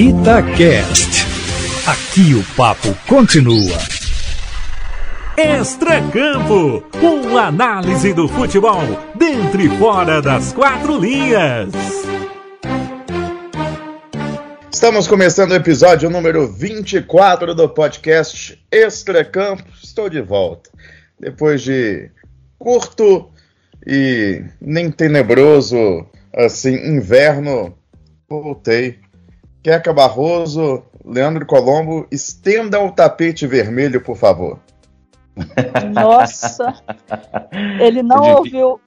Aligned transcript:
Itacast. 0.00 1.26
Aqui 1.86 2.32
o 2.32 2.42
papo 2.56 2.88
continua. 3.06 3.76
Extra 5.36 6.00
Campo, 6.10 6.80
com 6.98 7.36
análise 7.36 8.14
do 8.14 8.26
futebol 8.26 8.80
dentro 9.14 9.60
e 9.60 9.68
fora 9.76 10.22
das 10.22 10.54
quatro 10.54 10.98
linhas. 10.98 11.68
Estamos 14.72 15.06
começando 15.06 15.50
o 15.50 15.56
episódio 15.56 16.08
número 16.08 16.50
24 16.50 17.54
do 17.54 17.68
podcast 17.68 18.58
Extra 18.72 19.22
Campo. 19.22 19.64
Estou 19.82 20.08
de 20.08 20.22
volta. 20.22 20.70
Depois 21.20 21.60
de 21.60 22.10
curto 22.58 23.30
e 23.86 24.42
nem 24.62 24.90
tenebroso 24.90 26.06
assim 26.32 26.74
inverno, 26.96 27.76
voltei 28.26 28.98
Queca 29.62 29.92
Barroso, 29.92 30.82
Leandro 31.04 31.44
Colombo, 31.44 32.06
estenda 32.10 32.80
o 32.80 32.92
tapete 32.92 33.46
vermelho, 33.46 34.00
por 34.00 34.16
favor. 34.16 34.58
Nossa, 35.92 36.74
ele 37.78 38.02
não 38.02 38.42
devia, 38.42 38.66
ouviu. 38.66 38.80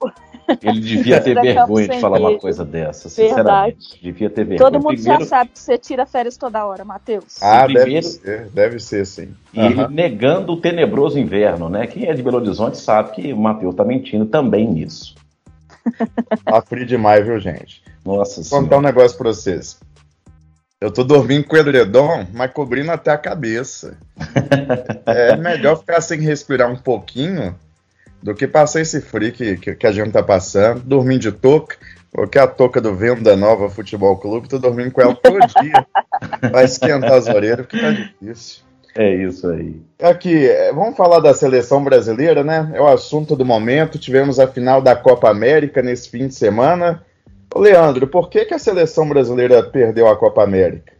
Ele 0.61 0.79
devia 0.79 1.21
ter 1.21 1.39
vergonha 1.39 1.87
de 1.87 1.99
falar 1.99 2.19
uma 2.19 2.37
coisa 2.37 2.65
dessa, 2.65 3.09
Verdade. 3.09 3.77
Devia 4.01 4.29
ter 4.29 4.45
vergonha. 4.45 4.71
Todo 4.71 4.83
mundo 4.83 4.95
primeiro... 4.95 5.23
já 5.23 5.25
sabe 5.25 5.51
que 5.51 5.59
você 5.59 5.77
tira 5.77 6.05
férias 6.05 6.37
toda 6.37 6.65
hora, 6.65 6.83
Matheus. 6.83 7.41
Ah, 7.41 7.63
primeiro... 7.65 7.89
deve 7.89 8.01
ser, 8.03 8.49
deve 8.49 8.79
ser 8.79 9.05
sim. 9.05 9.33
E 9.53 9.59
uhum. 9.59 9.65
ele 9.65 9.87
negando 9.87 10.53
o 10.53 10.57
tenebroso 10.57 11.17
inverno, 11.17 11.69
né? 11.69 11.87
Quem 11.87 12.07
é 12.07 12.13
de 12.13 12.21
Belo 12.21 12.37
Horizonte 12.37 12.77
sabe 12.77 13.11
que 13.11 13.31
o 13.31 13.37
Matheus 13.37 13.75
tá 13.75 13.85
mentindo 13.85 14.25
também 14.25 14.67
nisso. 14.67 15.15
Tá 16.45 16.61
frio 16.61 16.85
demais, 16.85 17.25
viu, 17.25 17.39
gente? 17.39 17.83
Nossa 18.05 18.41
Vou 18.41 18.61
contar 18.61 18.77
um 18.77 18.81
negócio 18.81 19.17
pra 19.17 19.29
vocês. 19.29 19.79
Eu 20.83 20.91
tô 20.91 21.01
dormindo 21.01 21.45
com 21.45 21.55
o 21.55 21.59
edredom, 21.59 22.27
mas 22.33 22.51
cobrindo 22.51 22.91
até 22.91 23.09
a 23.09 23.17
cabeça. 23.17 23.97
é 25.07 25.33
melhor 25.37 25.77
ficar 25.77 26.01
sem 26.01 26.19
respirar 26.19 26.69
um 26.69 26.75
pouquinho 26.75 27.55
do 28.21 28.35
que 28.35 28.45
passar 28.45 28.81
esse 28.81 28.99
frio 28.99 29.31
que, 29.31 29.55
que, 29.55 29.75
que 29.75 29.87
a 29.87 29.93
gente 29.93 30.11
tá 30.11 30.21
passando, 30.21 30.81
dormindo 30.81 31.21
de 31.21 31.31
touca, 31.31 31.77
porque 32.11 32.37
a 32.37 32.47
touca 32.47 32.81
do 32.81 32.93
Venda 32.93 33.33
Nova 33.37 33.69
Futebol 33.69 34.17
Clube, 34.17 34.49
tô 34.49 34.59
dormindo 34.59 34.91
com 34.91 34.99
ela 34.99 35.15
todo 35.15 35.39
dia. 35.61 35.87
Vai 36.51 36.65
esquentar 36.65 37.13
as 37.13 37.27
orelhas, 37.27 37.65
porque 37.65 37.79
tá 37.79 37.91
difícil. 37.91 38.63
É 38.93 39.15
isso 39.15 39.49
aí. 39.51 39.81
Aqui, 40.01 40.49
é, 40.49 40.73
vamos 40.73 40.97
falar 40.97 41.21
da 41.21 41.33
seleção 41.33 41.81
brasileira, 41.81 42.43
né? 42.43 42.69
É 42.73 42.81
o 42.81 42.87
assunto 42.87 43.37
do 43.37 43.45
momento. 43.45 43.97
Tivemos 43.97 44.37
a 44.37 44.49
final 44.49 44.81
da 44.81 44.97
Copa 44.97 45.29
América 45.29 45.81
nesse 45.81 46.09
fim 46.09 46.27
de 46.27 46.35
semana. 46.35 47.01
Leandro, 47.59 48.07
por 48.07 48.29
que, 48.29 48.45
que 48.45 48.53
a 48.53 48.59
seleção 48.59 49.07
brasileira 49.07 49.63
perdeu 49.63 50.07
a 50.07 50.15
Copa 50.15 50.43
América? 50.43 50.93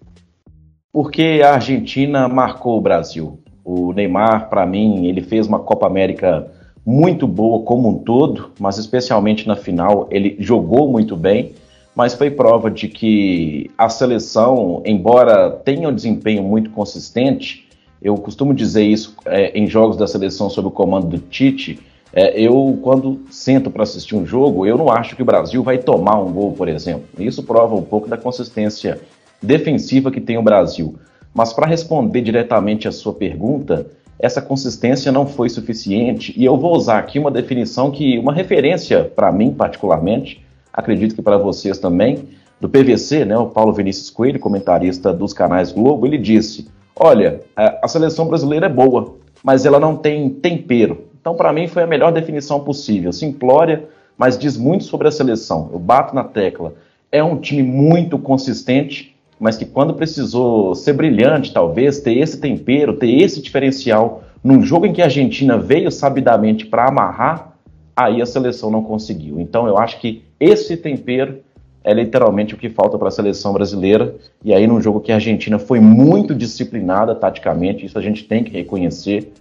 Porque 0.92 1.42
a 1.44 1.56
Argentina 1.56 2.28
marcou 2.28 2.78
o 2.78 2.82
Brasil. 2.82 3.40
O 3.66 3.92
Neymar, 3.94 4.50
para 4.50 4.66
mim, 4.66 5.08
ele 5.08 5.22
fez 5.22 5.48
uma 5.48 5.60
Copa 5.60 5.88
América 5.88 6.52
muito 6.86 7.28
boa 7.28 7.64
como 7.64 7.90
um 7.90 8.00
todo, 8.00 8.52
mas 8.60 8.78
especialmente 8.78 9.48
na 9.48 9.56
final 9.56 10.08
ele 10.12 10.36
jogou 10.40 10.92
muito 10.92 11.16
bem, 11.16 11.54
mas 11.96 12.14
foi 12.14 12.30
prova 12.30 12.70
de 12.70 12.88
que 12.88 13.72
a 13.78 13.88
seleção, 13.88 14.82
embora 14.86 15.50
tenha 15.50 15.90
um 15.90 15.96
desempenho 15.96 16.44
muito 16.44 16.72
consistente, 16.72 17.68
eu 18.02 18.16
costumo 18.16 18.54
dizer 18.54 18.84
isso 18.84 19.16
é, 19.26 19.58
em 19.58 19.66
jogos 19.66 19.96
da 19.96 20.08
seleção 20.08 20.50
sob 20.50 20.68
o 20.68 20.72
comando 20.72 21.08
do 21.08 21.18
Tite, 21.18 21.80
é, 22.14 22.40
eu, 22.40 22.78
quando 22.84 23.22
sento 23.32 23.72
para 23.72 23.84
assistir 23.84 24.16
um 24.16 24.26
jogo, 24.26 24.68
eu 24.68 24.78
não 24.78 24.92
acho 24.92 25.16
que 25.16 25.24
o 25.24 25.26
Brasil 25.26 25.64
vai 25.64 25.80
tomar 25.80 26.20
um 26.20 26.32
gol, 26.32 26.54
por 26.54 26.68
exemplo. 26.68 27.06
Isso 27.18 27.42
prova 27.42 27.76
um 27.76 27.82
pouco 27.82 28.08
da 28.08 28.18
consistência 28.18 29.02
defensiva 29.42 30.12
que 30.12 30.22
tem 30.22 30.38
o 30.38 30.44
Brasil. 30.44 30.96
Mas 31.34 31.52
para 31.52 31.66
responder 31.66 32.22
diretamente 32.22 32.88
a 32.88 32.92
sua 32.92 33.14
pergunta, 33.14 33.88
essa 34.20 34.42
consistência 34.42 35.12
não 35.12 35.26
foi 35.26 35.50
suficiente 35.50 36.34
e 36.38 36.46
eu 36.46 36.56
vou 36.56 36.76
usar 36.76 37.00
aqui 37.00 37.18
uma 37.18 37.32
definição 37.32 37.90
que, 37.90 38.20
uma 38.20 38.32
referência 38.32 39.04
para 39.04 39.32
mim 39.32 39.52
particularmente, 39.52 40.46
acredito 40.72 41.16
que 41.16 41.22
para 41.22 41.38
vocês 41.38 41.80
também, 41.80 42.30
do 42.62 42.70
PVC, 42.70 43.26
né, 43.26 43.36
o 43.38 43.48
Paulo 43.48 43.74
Vinícius 43.74 44.12
Coelho, 44.12 44.40
comentarista 44.40 45.12
dos 45.12 45.34
canais 45.34 45.72
Globo, 45.72 46.06
ele 46.06 46.20
disse: 46.20 46.68
Olha, 46.96 47.42
a 47.56 47.88
seleção 47.88 48.28
brasileira 48.28 48.68
é 48.68 48.70
boa, 48.70 49.16
mas 49.44 49.66
ela 49.66 49.80
não 49.80 49.96
tem 49.96 50.30
tempero. 50.30 51.13
Então, 51.24 51.36
para 51.36 51.54
mim, 51.54 51.68
foi 51.68 51.84
a 51.84 51.88
melhor 51.88 52.12
definição 52.12 52.60
possível. 52.60 53.14
Simplória, 53.14 53.86
mas 54.18 54.38
diz 54.38 54.58
muito 54.58 54.84
sobre 54.84 55.08
a 55.08 55.12
seleção. 55.12 55.70
Eu 55.72 55.80
bato 55.80 56.14
na 56.14 56.26
tecla. 56.26 56.74
É 57.10 57.24
um 57.24 57.38
time 57.38 57.64
muito 57.64 58.20
consistente, 58.20 59.16
mas 59.40 59.56
que 59.56 59.64
quando 59.64 59.94
precisou 59.94 60.76
ser 60.76 60.92
brilhante, 60.92 61.54
talvez, 61.54 62.02
ter 62.02 62.18
esse 62.18 62.42
tempero, 62.42 62.98
ter 62.98 63.10
esse 63.10 63.42
diferencial, 63.42 64.26
num 64.44 64.62
jogo 64.62 64.86
em 64.86 64.92
que 64.92 65.02
a 65.02 65.06
Argentina 65.06 65.58
veio 65.58 65.90
sabidamente 65.90 66.66
para 66.66 66.90
amarrar, 66.90 67.54
aí 67.96 68.22
a 68.22 68.26
seleção 68.26 68.70
não 68.70 68.84
conseguiu. 68.84 69.40
Então, 69.40 69.66
eu 69.66 69.78
acho 69.78 70.02
que 70.02 70.26
esse 70.38 70.76
tempero 70.76 71.38
é 71.86 71.94
literalmente 71.94 72.54
o 72.54 72.58
que 72.58 72.68
falta 72.68 72.98
para 72.98 73.08
a 73.08 73.12
seleção 73.12 73.54
brasileira. 73.54 74.14
E 74.44 74.54
aí, 74.54 74.68
num 74.68 74.82
jogo 74.82 75.00
que 75.00 75.14
a 75.14 75.16
Argentina 75.16 75.58
foi 75.58 75.80
muito 75.80 76.36
disciplinada 76.36 77.16
taticamente, 77.16 77.86
isso 77.86 77.98
a 77.98 78.02
gente 78.02 78.26
tem 78.26 78.44
que 78.44 78.52
reconhecer 78.52 79.32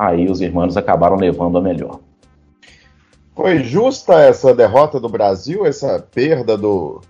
aí 0.00 0.30
os 0.30 0.40
irmãos 0.40 0.78
acabaram 0.78 1.16
levando 1.16 1.58
a 1.58 1.60
melhor. 1.60 2.00
Foi 3.36 3.62
justa 3.62 4.14
essa 4.14 4.54
derrota 4.54 4.98
do 4.98 5.10
Brasil, 5.10 5.66
essa 5.66 5.98
perda 5.98 6.56
do, 6.56 7.02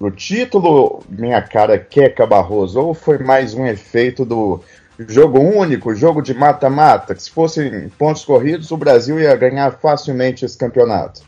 do 0.00 0.10
título, 0.10 1.00
minha 1.10 1.42
cara 1.42 1.78
Queca 1.78 2.26
Barroso, 2.26 2.80
ou 2.80 2.94
foi 2.94 3.18
mais 3.18 3.52
um 3.52 3.66
efeito 3.66 4.24
do 4.24 4.60
jogo 4.98 5.38
único, 5.38 5.94
jogo 5.94 6.22
de 6.22 6.32
mata-mata, 6.32 7.14
que 7.14 7.22
se 7.22 7.30
fossem 7.30 7.90
pontos 7.90 8.24
corridos, 8.24 8.70
o 8.70 8.78
Brasil 8.78 9.20
ia 9.20 9.36
ganhar 9.36 9.78
facilmente 9.78 10.44
esse 10.44 10.56
campeonato? 10.56 11.20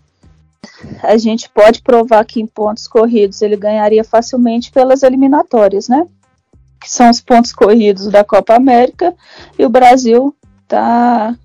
A 1.02 1.18
gente 1.18 1.50
pode 1.50 1.82
provar 1.82 2.24
que 2.24 2.40
em 2.40 2.46
pontos 2.46 2.88
corridos 2.88 3.42
ele 3.42 3.56
ganharia 3.56 4.02
facilmente 4.02 4.72
pelas 4.72 5.02
eliminatórias, 5.02 5.86
né? 5.86 6.06
Que 6.80 6.90
são 6.90 7.10
os 7.10 7.20
pontos 7.20 7.52
corridos 7.52 8.08
da 8.08 8.24
Copa 8.24 8.54
América, 8.54 9.14
e 9.58 9.64
o 9.66 9.68
Brasil 9.68 10.34
está 10.70 11.36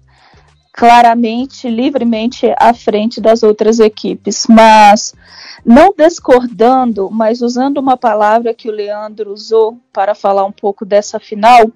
claramente, 0.71 1.67
livremente 1.67 2.53
à 2.59 2.73
frente 2.73 3.19
das 3.19 3.43
outras 3.43 3.79
equipes, 3.79 4.45
mas 4.47 5.15
não 5.65 5.93
discordando, 5.97 7.09
mas 7.09 7.41
usando 7.41 7.77
uma 7.77 7.97
palavra 7.97 8.53
que 8.53 8.69
o 8.69 8.73
Leandro 8.73 9.33
usou 9.33 9.79
para 9.91 10.13
falar 10.13 10.45
um 10.45 10.51
pouco 10.51 10.85
dessa 10.85 11.19
final, 11.19 11.71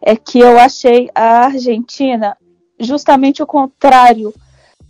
é 0.00 0.16
que 0.16 0.40
eu 0.40 0.58
achei 0.58 1.08
a 1.14 1.46
Argentina 1.46 2.36
justamente 2.78 3.42
o 3.42 3.46
contrário 3.46 4.34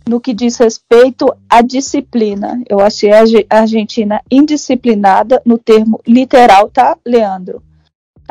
no 0.09 0.19
que 0.19 0.33
diz 0.33 0.57
respeito 0.57 1.33
à 1.47 1.61
disciplina. 1.61 2.61
Eu 2.67 2.79
achei 2.79 3.11
a 3.13 3.59
Argentina 3.59 4.21
indisciplinada 4.29 5.41
no 5.45 5.57
termo 5.57 6.01
literal, 6.05 6.69
tá, 6.69 6.97
Leandro? 7.05 7.61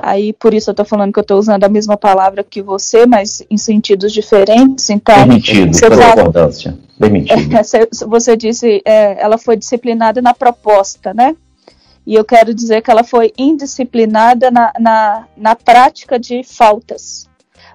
Aí 0.05 0.33
por 0.33 0.53
isso 0.53 0.69
eu 0.69 0.75
tô 0.75 0.85
falando 0.85 1.13
que 1.13 1.21
eu 1.21 1.25
tô 1.25 1.39
usando 1.39 1.63
a 1.63 1.69
mesma 1.69 1.97
palavra 1.97 2.43
que 2.43 2.61
você, 2.61 3.07
mas 3.07 3.41
em 3.49 3.57
sentidos 3.57 4.13
diferentes. 4.13 4.91
Então, 4.91 5.15
Permitido, 5.15 5.73
você 5.73 5.89
pela 5.89 6.09
concordância. 6.09 6.77
Permitido. 6.99 7.49
você 8.09 8.37
disse, 8.37 8.83
é, 8.85 9.23
ela 9.23 9.39
foi 9.39 9.57
disciplinada 9.57 10.21
na 10.21 10.35
proposta, 10.35 11.15
né? 11.15 11.37
E 12.05 12.17
eu 12.17 12.25
quero 12.25 12.53
dizer 12.53 12.83
que 12.83 12.91
ela 12.91 13.05
foi 13.05 13.33
indisciplinada 13.39 14.51
na, 14.51 14.73
na, 14.81 15.25
na 15.37 15.55
prática 15.55 16.19
de 16.19 16.43
faltas. 16.43 17.29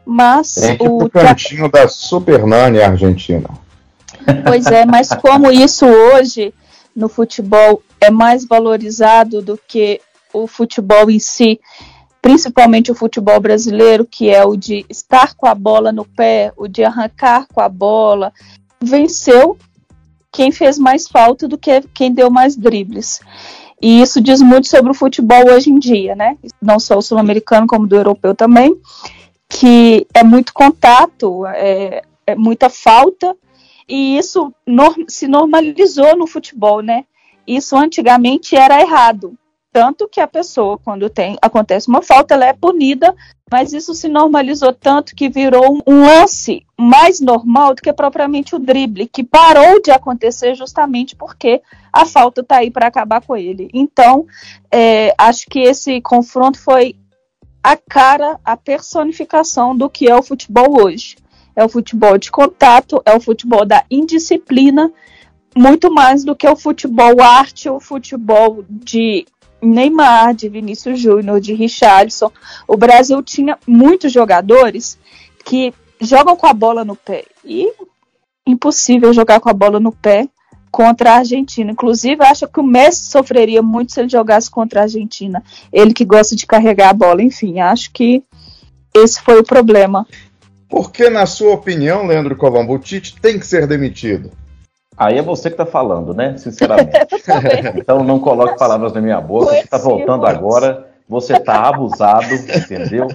Mas 0.06 0.58
é 0.58 0.72
tipo 0.72 1.06
o 1.06 1.10
cantinho 1.10 1.72
da 1.72 1.88
Super 1.88 2.46
Nani 2.46 2.82
Argentina. 2.82 3.50
Pois 4.46 4.66
é, 4.66 4.86
mas 4.86 5.10
como 5.14 5.50
isso 5.50 5.86
hoje 5.86 6.54
no 6.94 7.08
futebol 7.08 7.82
é 8.02 8.12
mais 8.12 8.46
valorizado 8.46 9.42
do 9.42 9.58
que 9.66 10.02
o 10.34 10.46
futebol 10.46 11.10
em 11.10 11.20
si, 11.20 11.60
principalmente 12.22 12.92
o 12.92 12.96
futebol 12.96 13.40
brasileiro, 13.40 14.06
que 14.06 14.30
é 14.30 14.44
o 14.44 14.56
de 14.56 14.86
estar 14.90 15.36
com 15.36 15.48
a 15.48 15.56
bola 15.56 15.92
no 15.92 16.06
pé, 16.06 16.52
o 16.58 16.68
de 16.68 16.84
arrancar 16.84 17.48
com 17.48 17.62
a 17.62 17.70
bola, 17.70 18.34
venceu 18.82 19.58
quem 20.32 20.52
fez 20.52 20.78
mais 20.78 21.08
falta 21.08 21.48
do 21.48 21.58
que 21.58 21.82
quem 21.94 22.12
deu 22.12 22.30
mais 22.30 22.56
dribles. 22.56 23.20
E 23.82 24.02
isso 24.02 24.20
diz 24.20 24.42
muito 24.42 24.68
sobre 24.68 24.92
o 24.92 24.96
futebol 24.96 25.52
hoje 25.52 25.70
em 25.70 25.78
dia, 25.78 26.16
né? 26.16 26.38
Não 26.62 26.80
só 26.80 26.98
o 26.98 27.02
sul-americano, 27.02 27.68
como 27.68 27.88
do 27.88 27.96
europeu 27.96 28.34
também, 28.34 28.76
que 29.48 30.06
é 30.14 30.24
muito 30.24 30.54
contato, 30.54 31.46
é, 31.46 32.02
é 32.26 32.36
muita 32.36 32.70
falta, 32.70 33.36
e 33.88 34.18
isso 34.18 34.54
norm 34.66 35.06
se 35.08 35.28
normalizou 35.28 36.18
no 36.18 36.28
futebol, 36.28 36.82
né? 36.82 37.06
Isso 37.46 37.78
antigamente 37.78 38.56
era 38.56 38.82
errado 38.82 39.38
tanto 39.78 40.10
que 40.10 40.20
a 40.20 40.28
pessoa, 40.28 40.80
quando 40.80 41.08
tem 41.08 41.38
acontece 41.40 41.88
uma 41.88 42.02
falta, 42.02 42.34
ela 42.34 42.48
é 42.48 42.52
punida, 42.52 43.16
mas 43.52 43.74
isso 43.74 43.94
se 43.94 44.08
normalizou 44.08 44.74
tanto 44.74 45.16
que 45.16 45.30
virou 45.30 45.84
um 45.86 46.02
lance 46.04 46.66
mais 46.76 47.20
normal 47.20 47.76
do 47.76 47.82
que 47.84 47.94
propriamente 47.94 48.56
o 48.56 48.60
drible, 48.60 49.08
que 49.08 49.24
parou 49.24 49.80
de 49.80 49.92
acontecer 49.92 50.56
justamente 50.56 51.16
porque 51.16 51.62
a 51.94 52.08
falta 52.08 52.42
está 52.42 52.58
aí 52.58 52.72
para 52.72 52.88
acabar 52.88 53.22
com 53.22 53.38
ele. 53.38 53.70
Então, 53.72 54.26
é, 54.72 55.14
acho 55.16 55.46
que 55.48 55.60
esse 55.60 56.02
confronto 56.02 56.60
foi 56.60 56.96
a 57.62 57.78
cara, 57.78 58.40
a 58.44 58.58
personificação 58.58 59.78
do 59.78 59.92
que 59.92 60.10
é 60.10 60.16
o 60.16 60.24
futebol 60.24 60.82
hoje. 60.82 61.18
É 61.56 61.64
o 61.64 61.70
futebol 61.70 62.18
de 62.18 62.32
contato, 62.32 63.00
é 63.06 63.16
o 63.16 63.22
futebol 63.22 63.64
da 63.64 63.86
indisciplina, 63.92 64.92
muito 65.56 65.94
mais 65.94 66.24
do 66.24 66.36
que 66.36 66.48
o 66.48 66.56
futebol 66.56 67.22
arte, 67.22 67.70
o 67.70 67.80
futebol 67.80 68.66
de 68.68 69.28
Neymar, 69.62 70.34
de 70.34 70.50
Vinícius 70.50 71.00
Júnior, 71.00 71.40
de 71.40 71.54
Richardson. 71.54 72.32
O 72.68 72.78
Brasil 72.78 73.22
tinha 73.24 73.58
muitos 73.66 74.12
jogadores 74.12 74.98
que 75.44 75.74
jogam 76.00 76.36
com 76.36 76.48
a 76.48 76.54
bola 76.54 76.86
no 76.86 76.96
pé. 76.96 77.26
E 77.44 77.72
impossível 78.46 79.14
jogar 79.14 79.40
com 79.40 79.50
a 79.50 79.54
bola 79.54 79.80
no 79.80 79.92
pé 79.92 80.28
contra 80.72 81.14
a 81.14 81.18
Argentina. 81.18 81.72
Inclusive, 81.72 82.24
acho 82.24 82.48
que 82.48 82.60
o 82.60 82.64
Messi 82.64 83.10
sofreria 83.10 83.62
muito 83.62 83.94
se 83.94 84.00
ele 84.00 84.10
jogasse 84.10 84.50
contra 84.50 84.82
a 84.82 84.84
Argentina. 84.84 85.44
Ele 85.72 85.94
que 85.94 86.06
gosta 86.06 86.36
de 86.36 86.46
carregar 86.46 86.90
a 86.90 86.94
bola. 86.94 87.22
Enfim, 87.22 87.60
acho 87.60 87.92
que 87.92 88.24
esse 88.94 89.22
foi 89.22 89.40
o 89.40 89.44
problema. 89.44 90.06
Por 90.70 90.92
que, 90.92 91.10
na 91.10 91.26
sua 91.26 91.54
opinião, 91.54 92.06
Leandro 92.06 92.36
Colombo, 92.36 92.74
o 92.74 92.80
Tite 92.80 93.16
tem 93.22 93.40
que 93.40 93.48
ser 93.48 93.66
demitido? 93.68 94.32
Aí 94.98 95.18
é 95.18 95.22
você 95.22 95.50
que 95.50 95.54
está 95.54 95.66
falando, 95.66 96.14
né? 96.14 96.36
Sinceramente. 96.38 96.92
então 97.78 98.04
não 98.04 98.20
coloque 98.20 98.58
palavras 98.58 98.94
na 98.94 99.02
minha 99.02 99.22
boca. 99.22 99.52
Você 99.52 99.60
está 99.60 99.78
voltando 99.78 100.26
agora. 100.26 100.88
Você 101.08 101.34
está 101.38 101.70
abusado, 101.70 102.26
entendeu? 102.34 103.08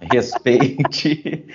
Respeite, 0.00 1.46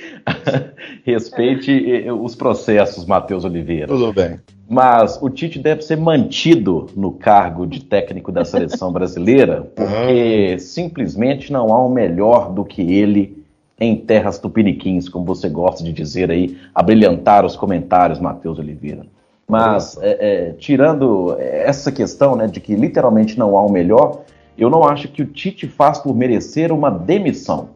respeite 1.06 2.06
eh, 2.06 2.12
os 2.12 2.36
processos, 2.36 3.06
Matheus 3.06 3.46
Oliveira. 3.46 3.88
Tudo 3.88 4.12
bem. 4.12 4.40
Mas 4.68 5.22
o 5.22 5.30
Tite 5.30 5.60
deve 5.60 5.82
ser 5.82 5.98
mantido 5.98 6.88
no 6.96 7.12
cargo 7.12 7.66
de 7.66 7.84
técnico 7.84 8.32
da 8.32 8.44
seleção 8.44 8.92
brasileira, 8.92 9.72
porque 9.76 10.52
uhum. 10.54 10.60
simplesmente 10.60 11.54
não 11.54 11.72
há 11.72 11.86
um 11.86 11.90
melhor 11.90 12.52
do 12.52 12.66
que 12.66 12.82
ele 12.82 13.44
em 13.80 13.96
terras 13.96 14.40
tupiniquins, 14.40 15.08
como 15.08 15.26
você 15.26 15.48
gosta 15.48 15.84
de 15.84 15.92
dizer 15.92 16.32
aí, 16.32 16.58
a 16.74 16.82
brilhantar 16.82 17.46
os 17.46 17.56
comentários, 17.56 18.20
Matheus 18.20 18.58
Oliveira. 18.58 19.06
Mas, 19.54 20.00
é, 20.02 20.18
é, 20.20 20.52
tirando 20.54 21.38
essa 21.40 21.92
questão 21.92 22.36
né, 22.36 22.48
de 22.48 22.60
que 22.60 22.74
literalmente 22.74 23.38
não 23.38 23.56
há 23.56 23.64
um 23.64 23.72
melhor, 23.72 24.22
eu 24.58 24.68
não 24.68 24.84
acho 24.84 25.08
que 25.10 25.22
o 25.22 25.28
Tite 25.28 25.68
faz 25.68 26.00
por 26.00 26.16
merecer 26.16 26.72
uma 26.72 26.90
demissão. 26.90 27.70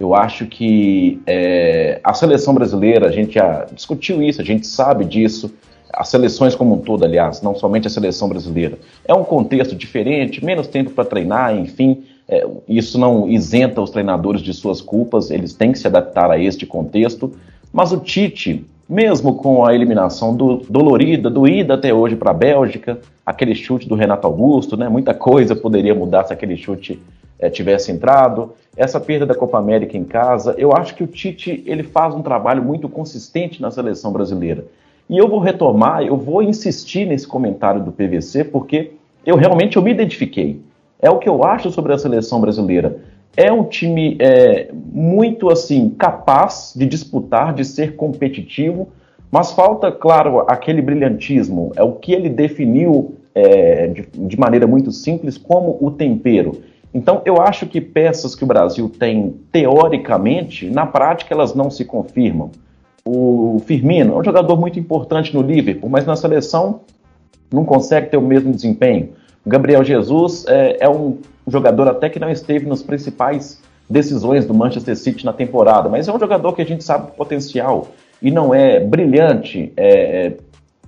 Eu 0.00 0.14
acho 0.14 0.46
que 0.46 1.20
é, 1.26 2.00
a 2.02 2.14
seleção 2.14 2.54
brasileira, 2.54 3.08
a 3.08 3.12
gente 3.12 3.34
já 3.34 3.66
discutiu 3.70 4.22
isso, 4.22 4.40
a 4.40 4.44
gente 4.44 4.66
sabe 4.66 5.04
disso, 5.04 5.52
as 5.92 6.08
seleções 6.08 6.54
como 6.54 6.76
um 6.76 6.78
todo, 6.78 7.04
aliás, 7.04 7.42
não 7.42 7.54
somente 7.54 7.86
a 7.86 7.90
seleção 7.90 8.26
brasileira. 8.26 8.78
É 9.04 9.12
um 9.12 9.22
contexto 9.22 9.76
diferente, 9.76 10.42
menos 10.42 10.66
tempo 10.66 10.92
para 10.92 11.04
treinar, 11.04 11.54
enfim, 11.54 12.04
é, 12.26 12.42
isso 12.66 12.98
não 12.98 13.28
isenta 13.28 13.82
os 13.82 13.90
treinadores 13.90 14.40
de 14.40 14.54
suas 14.54 14.80
culpas, 14.80 15.30
eles 15.30 15.52
têm 15.52 15.72
que 15.72 15.78
se 15.78 15.86
adaptar 15.86 16.30
a 16.30 16.38
este 16.38 16.64
contexto. 16.64 17.34
Mas 17.70 17.92
o 17.92 17.98
Tite, 17.98 18.64
mesmo 18.88 19.34
com 19.34 19.66
a 19.66 19.74
eliminação 19.74 20.34
do, 20.34 20.62
dolorida, 20.68 21.28
doída 21.28 21.74
até 21.74 21.92
hoje 21.92 22.16
para 22.16 22.30
a 22.30 22.34
Bélgica, 22.34 22.98
aquele 23.24 23.54
chute 23.54 23.86
do 23.86 23.94
Renato 23.94 24.26
Augusto, 24.26 24.76
né, 24.76 24.88
muita 24.88 25.12
coisa 25.12 25.54
poderia 25.54 25.94
mudar 25.94 26.24
se 26.24 26.32
aquele 26.32 26.56
chute 26.56 26.98
é, 27.38 27.50
tivesse 27.50 27.92
entrado. 27.92 28.54
Essa 28.76 28.98
perda 28.98 29.26
da 29.26 29.34
Copa 29.34 29.58
América 29.58 29.96
em 29.96 30.04
casa, 30.04 30.54
eu 30.56 30.72
acho 30.72 30.94
que 30.94 31.02
o 31.02 31.06
Tite 31.06 31.62
ele 31.66 31.82
faz 31.82 32.14
um 32.14 32.22
trabalho 32.22 32.62
muito 32.62 32.88
consistente 32.88 33.60
na 33.60 33.70
seleção 33.70 34.12
brasileira. 34.12 34.64
E 35.08 35.18
eu 35.18 35.28
vou 35.28 35.38
retomar, 35.38 36.02
eu 36.02 36.16
vou 36.16 36.42
insistir 36.42 37.06
nesse 37.06 37.26
comentário 37.26 37.82
do 37.82 37.92
PVC, 37.92 38.44
porque 38.44 38.92
eu 39.24 39.36
realmente 39.36 39.76
eu 39.76 39.82
me 39.82 39.90
identifiquei. 39.90 40.60
É 41.00 41.10
o 41.10 41.18
que 41.18 41.28
eu 41.28 41.44
acho 41.44 41.70
sobre 41.70 41.92
a 41.92 41.98
seleção 41.98 42.40
brasileira. 42.40 43.00
É 43.36 43.52
um 43.52 43.64
time 43.64 44.16
é, 44.20 44.70
muito 44.72 45.48
assim 45.50 45.90
capaz 45.90 46.72
de 46.76 46.86
disputar, 46.86 47.54
de 47.54 47.64
ser 47.64 47.94
competitivo, 47.94 48.88
mas 49.30 49.52
falta, 49.52 49.92
claro, 49.92 50.40
aquele 50.48 50.82
brilhantismo. 50.82 51.72
É 51.76 51.82
o 51.82 51.92
que 51.92 52.12
ele 52.12 52.28
definiu 52.28 53.14
é, 53.34 53.86
de, 53.88 54.08
de 54.12 54.38
maneira 54.38 54.66
muito 54.66 54.90
simples 54.90 55.38
como 55.38 55.78
o 55.80 55.90
tempero. 55.90 56.60
Então, 56.92 57.20
eu 57.24 57.40
acho 57.40 57.66
que 57.66 57.80
peças 57.80 58.34
que 58.34 58.44
o 58.44 58.46
Brasil 58.46 58.88
tem, 58.88 59.34
teoricamente, 59.52 60.68
na 60.70 60.86
prática 60.86 61.34
elas 61.34 61.54
não 61.54 61.70
se 61.70 61.84
confirmam. 61.84 62.50
O 63.04 63.62
Firmino 63.64 64.14
é 64.14 64.18
um 64.18 64.24
jogador 64.24 64.58
muito 64.58 64.78
importante 64.78 65.34
no 65.34 65.42
Liverpool, 65.42 65.88
mas 65.88 66.04
na 66.04 66.16
seleção 66.16 66.80
não 67.52 67.64
consegue 67.64 68.10
ter 68.10 68.16
o 68.16 68.22
mesmo 68.22 68.52
desempenho. 68.52 69.10
Gabriel 69.46 69.82
Jesus 69.84 70.44
é, 70.46 70.78
é 70.80 70.88
um 70.88 71.18
jogador 71.50 71.88
até 71.88 72.08
que 72.08 72.18
não 72.18 72.30
esteve 72.30 72.66
nas 72.66 72.82
principais 72.82 73.60
decisões 73.88 74.44
do 74.44 74.54
Manchester 74.54 74.96
City 74.96 75.24
na 75.24 75.32
temporada, 75.32 75.88
mas 75.88 76.08
é 76.08 76.12
um 76.12 76.18
jogador 76.18 76.52
que 76.52 76.62
a 76.62 76.66
gente 76.66 76.84
sabe 76.84 77.08
o 77.08 77.12
potencial 77.12 77.88
e 78.20 78.30
não 78.30 78.54
é 78.54 78.80
brilhante 78.80 79.72
é, 79.76 79.88
é, 79.88 80.36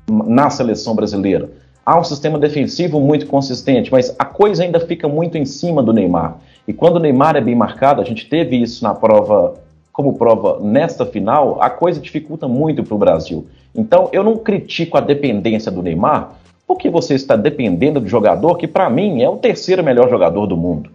na 0.09 0.51
seleção 0.51 0.95
brasileira. 0.95 1.51
Há 1.85 1.99
um 1.99 2.05
sistema 2.05 2.39
defensivo 2.39 3.01
muito 3.01 3.27
consistente, 3.27 3.91
mas 3.91 4.15
a 4.19 4.25
coisa 4.25 4.63
ainda 4.63 4.79
fica 4.81 5.09
muito 5.09 5.39
em 5.39 5.45
cima 5.45 5.83
do 5.83 5.93
Neymar. 5.93 6.37
E 6.69 6.73
quando 6.73 6.97
o 6.97 7.01
Neymar 7.01 7.37
é 7.37 7.41
bem 7.41 7.55
marcado, 7.55 8.03
a 8.03 8.05
gente 8.05 8.29
teve 8.29 8.61
isso 8.61 8.85
na 8.85 8.95
prova 8.95 9.55
como 9.93 10.15
prova 10.15 10.59
nesta 10.61 11.05
final, 11.05 11.61
a 11.61 11.69
coisa 11.69 12.01
dificulta 12.01 12.49
muito 12.49 12.83
para 12.83 12.95
o 12.95 12.99
Brasil. 12.99 13.47
Então, 13.75 14.09
eu 14.13 14.25
não 14.25 14.37
critico 14.37 14.97
a 14.97 15.01
dependência 15.01 15.71
do 15.71 15.83
Neymar, 15.83 16.37
porque 16.71 16.89
você 16.89 17.17
está 17.17 17.35
dependendo 17.35 17.99
do 17.99 18.07
jogador 18.07 18.57
que, 18.57 18.69
para 18.69 18.89
mim, 18.89 19.25
é 19.25 19.29
o 19.29 19.37
terceiro 19.37 19.83
melhor 19.83 20.09
jogador 20.09 20.47
do 20.47 20.57
mundo. 20.57 20.89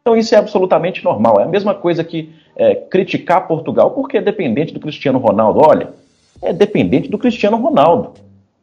Então, 0.00 0.16
isso 0.16 0.34
é 0.34 0.38
absolutamente 0.38 1.04
normal. 1.04 1.38
É 1.38 1.42
a 1.42 1.46
mesma 1.46 1.74
coisa 1.74 2.02
que 2.02 2.30
é, 2.56 2.74
criticar 2.74 3.46
Portugal 3.46 3.90
porque 3.90 4.16
é 4.16 4.22
dependente 4.22 4.72
do 4.72 4.80
Cristiano 4.80 5.18
Ronaldo. 5.18 5.60
Olha, 5.62 5.90
é 6.40 6.54
dependente 6.54 7.10
do 7.10 7.18
Cristiano 7.18 7.58
Ronaldo. 7.58 8.14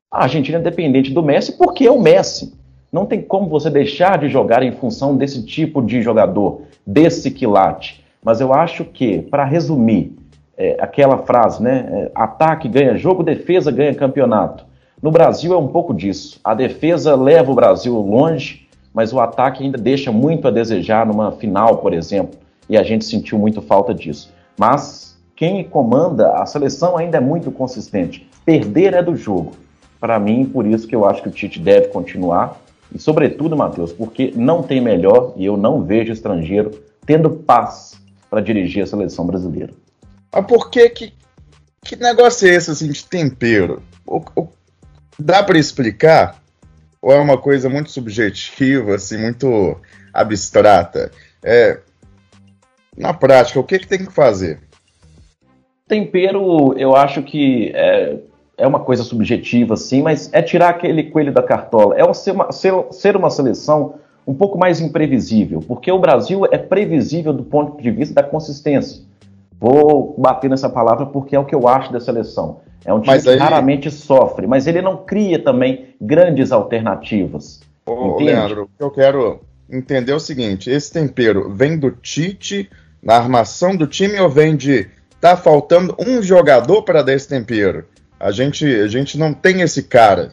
A 0.10 0.24
Argentina 0.24 0.58
é 0.58 0.62
dependente 0.62 1.14
do 1.14 1.22
Messi 1.22 1.56
porque 1.56 1.86
é 1.86 1.92
o 1.92 2.02
Messi. 2.02 2.56
Não 2.92 3.06
tem 3.06 3.22
como 3.22 3.48
você 3.48 3.70
deixar 3.70 4.18
de 4.18 4.28
jogar 4.28 4.64
em 4.64 4.72
função 4.72 5.16
desse 5.16 5.46
tipo 5.46 5.80
de 5.80 6.02
jogador, 6.02 6.64
desse 6.84 7.30
quilate. 7.30 8.04
Mas 8.24 8.42
eu 8.42 8.52
acho 8.52 8.84
que, 8.84 9.22
para 9.22 9.46
resumir, 9.46 10.12
é, 10.58 10.76
aquela 10.80 11.20
frase, 11.20 11.62
né? 11.62 11.88
É, 11.88 12.12
ataque 12.16 12.68
ganha 12.68 12.98
jogo, 12.98 13.22
defesa 13.22 13.70
ganha 13.70 13.94
campeonato. 13.94 14.66
No 15.02 15.12
Brasil 15.12 15.54
é 15.54 15.58
um 15.58 15.68
pouco 15.68 15.94
disso. 15.94 16.40
A 16.44 16.54
defesa 16.54 17.16
leva 17.16 17.52
o 17.52 17.56
Brasil 17.56 17.96
longe, 18.00 18.68
mas 18.94 19.14
o 19.14 19.20
ataque 19.20 19.64
ainda 19.64 19.78
deixa 19.78 20.12
muito 20.12 20.48
a 20.48 20.52
desejar 20.52 21.06
numa 21.06 21.32
final, 21.32 21.78
por 21.78 21.94
exemplo, 21.94 22.40
e 22.68 22.76
a 22.76 22.84
gente 22.84 23.06
sentiu 23.06 23.38
muito 23.38 23.62
falta 23.62 23.94
disso. 23.94 24.34
Mas 24.58 25.16
quem 25.36 25.64
comanda 25.64 26.34
a 26.34 26.46
seleção 26.48 26.98
ainda 26.98 27.18
é 27.18 27.22
muito 27.22 27.52
consistente. 27.52 28.28
Perder 28.44 28.96
é 28.96 29.04
do 29.04 29.16
jogo. 29.16 29.52
Para 30.00 30.20
mim, 30.20 30.46
por 30.46 30.66
isso 30.66 30.88
que 30.88 30.96
eu 30.96 31.06
acho 31.06 31.22
que 31.22 31.30
o 31.30 31.32
Tite 31.32 31.60
deve 31.60 31.90
continuar. 31.90 32.60
E, 32.94 32.98
sobretudo, 32.98 33.56
Matheus, 33.56 33.94
porque 33.94 34.34
não 34.36 34.64
tem 34.64 34.82
melhor 34.82 35.34
e 35.36 35.46
eu 35.46 35.56
não 35.56 35.84
vejo 35.84 36.12
estrangeiro 36.12 36.72
tendo 37.06 37.30
paz 37.30 38.02
para 38.30 38.42
dirigir 38.42 38.84
a 38.84 38.88
seleção 38.88 39.28
brasileira. 39.28 39.74
Mas 40.34 40.46
por 40.46 40.70
que 40.72 40.90
que, 40.90 41.14
que 41.84 41.96
negócio 41.96 42.48
é 42.48 42.56
esse 42.56 42.72
assim, 42.72 42.92
de 42.92 43.06
tempero? 43.06 43.82
O, 44.06 44.22
o, 44.36 44.48
dá 45.20 45.44
para 45.44 45.58
explicar? 45.58 46.42
Ou 47.02 47.12
é 47.12 47.20
uma 47.20 47.38
coisa 47.38 47.70
muito 47.70 47.92
subjetiva, 47.92 48.96
assim, 48.96 49.18
muito 49.18 49.78
abstrata? 50.14 51.12
É, 51.44 51.80
na 52.98 53.14
prática, 53.14 53.60
o 53.60 53.64
que, 53.64 53.80
que 53.80 53.88
tem 53.88 54.06
que 54.06 54.12
fazer? 54.12 54.60
Tempero, 55.88 56.74
eu 56.78 56.96
acho 56.96 57.22
que 57.24 57.72
é, 57.74 58.18
é 58.58 58.68
uma 58.68 58.80
coisa 58.80 59.04
subjetiva, 59.04 59.78
sim, 59.78 60.02
mas 60.02 60.30
é 60.34 60.42
tirar 60.42 60.70
aquele 60.70 61.04
coelho 61.04 61.32
da 61.32 61.44
cartola. 61.44 61.96
É 61.98 62.14
ser 62.14 62.32
uma, 62.32 62.52
ser, 62.52 62.74
ser 62.92 63.16
uma 63.16 63.30
seleção 63.30 63.96
um 64.26 64.34
pouco 64.34 64.58
mais 64.58 64.82
imprevisível, 64.82 65.64
porque 65.66 65.90
o 65.90 66.00
Brasil 66.00 66.46
é 66.52 66.58
previsível 66.58 67.32
do 67.32 67.44
ponto 67.44 67.82
de 67.82 67.90
vista 67.90 68.16
da 68.16 68.24
consistência. 68.24 69.02
Vou 69.60 70.16
bater 70.18 70.50
nessa 70.50 70.70
palavra 70.70 71.06
porque 71.08 71.36
é 71.36 71.40
o 71.40 71.46
que 71.46 71.56
eu 71.56 71.68
acho 71.68 71.92
da 71.92 72.00
seleção. 72.00 72.62
É 72.86 72.94
um 72.94 73.02
time 73.02 73.16
aí... 73.16 73.22
que 73.22 73.36
raramente 73.36 73.92
sofre, 73.92 74.48
mas 74.48 74.68
ele 74.68 74.82
não 74.82 74.98
cria 74.98 75.40
também 75.44 75.96
grandes 76.00 76.52
alternativas. 76.52 77.60
Ô, 77.86 78.18
Leandro, 78.18 78.64
o 78.64 78.68
que 78.68 78.84
eu 78.84 78.92
quero 78.92 79.42
entender 79.70 80.12
é 80.12 80.16
o 80.16 80.20
seguinte: 80.20 80.70
esse 80.70 80.92
tempero 80.92 81.54
vem 81.54 81.78
do 81.78 81.92
Tite 81.92 82.70
na 83.02 83.16
armação 83.16 83.76
do 83.76 83.88
time 83.88 84.20
ou 84.20 84.30
vem 84.30 84.56
de 84.56 84.88
tá 85.20 85.36
faltando 85.36 85.96
um 86.00 86.22
jogador 86.22 86.84
para 86.84 87.02
dar 87.02 87.14
esse 87.14 87.28
tempero? 87.28 87.86
A 88.20 88.32
gente, 88.32 88.66
a 88.66 88.88
gente 88.88 89.18
não 89.18 89.34
tem 89.34 89.62
esse 89.62 89.84
cara. 89.84 90.32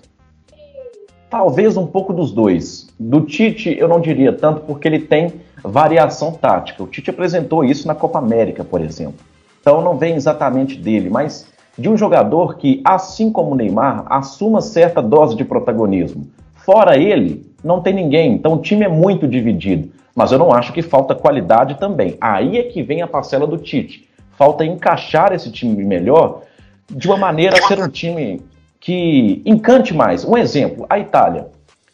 Talvez 1.29 1.77
um 1.77 1.87
pouco 1.87 2.13
dos 2.13 2.33
dois. 2.33 2.87
Do 2.99 3.23
Tite, 3.23 3.77
eu 3.77 3.89
não 3.89 4.01
diria 4.01 4.33
tanto, 4.33 4.61
porque 4.61 4.87
ele 4.87 5.01
tem 5.01 5.33
variação 5.65 6.33
tática. 6.33 6.83
O 6.83 6.87
Tite 6.87 7.11
apresentou 7.11 7.65
isso 7.65 7.89
na 7.89 7.95
Copa 7.95 8.19
América, 8.19 8.63
por 8.63 8.81
exemplo. 8.81 9.21
Então 9.61 9.81
não 9.81 9.97
vem 9.97 10.15
exatamente 10.15 10.77
dele, 10.77 11.09
mas 11.09 11.47
de 11.77 11.89
um 11.89 11.97
jogador 11.97 12.57
que, 12.57 12.81
assim 12.85 13.33
como 13.33 13.53
o 13.53 13.55
Neymar, 13.55 14.05
assuma 14.09 14.61
certa 14.61 15.03
dose 15.03 15.35
de 15.35 15.45
protagonismo. 15.45 16.27
Fora 16.55 16.97
ele, 16.97 17.47
não 17.65 17.81
tem 17.81 17.95
ninguém. 17.95 18.35
Então 18.35 18.55
o 18.55 18.59
time 18.61 18.85
é 18.85 18.89
muito 18.89 19.27
dividido. 19.27 19.91
Mas 20.15 20.31
eu 20.31 20.39
não 20.39 20.53
acho 20.53 20.73
que 20.73 20.83
falta 20.83 21.15
qualidade 21.15 21.77
também. 21.79 22.17
Aí 22.21 22.59
é 22.59 22.63
que 22.63 22.83
vem 22.83 23.03
a 23.03 23.07
parcela 23.07 23.47
do 23.47 23.59
Tite. 23.59 24.09
Falta 24.39 24.65
encaixar 24.65 25.33
esse 25.33 25.51
time 25.51 25.83
melhor 25.83 26.43
de 26.89 27.09
uma 27.09 27.17
maneira 27.17 27.57
a 27.59 27.67
ser 27.67 27.81
um 27.81 27.89
time 27.89 28.41
que 28.79 29.43
encante 29.45 29.95
mais. 29.95 30.25
Um 30.25 30.37
exemplo, 30.37 30.87
a 30.89 30.99
Itália. 30.99 31.49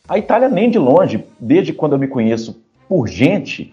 A 0.09 0.19
Itália 0.19 0.49
nem 0.49 0.69
de 0.69 0.79
longe, 0.79 1.25
desde 1.39 1.73
quando 1.73 1.93
eu 1.93 1.99
me 1.99 2.09
conheço 2.09 2.61
por 2.91 3.07
gente, 3.07 3.73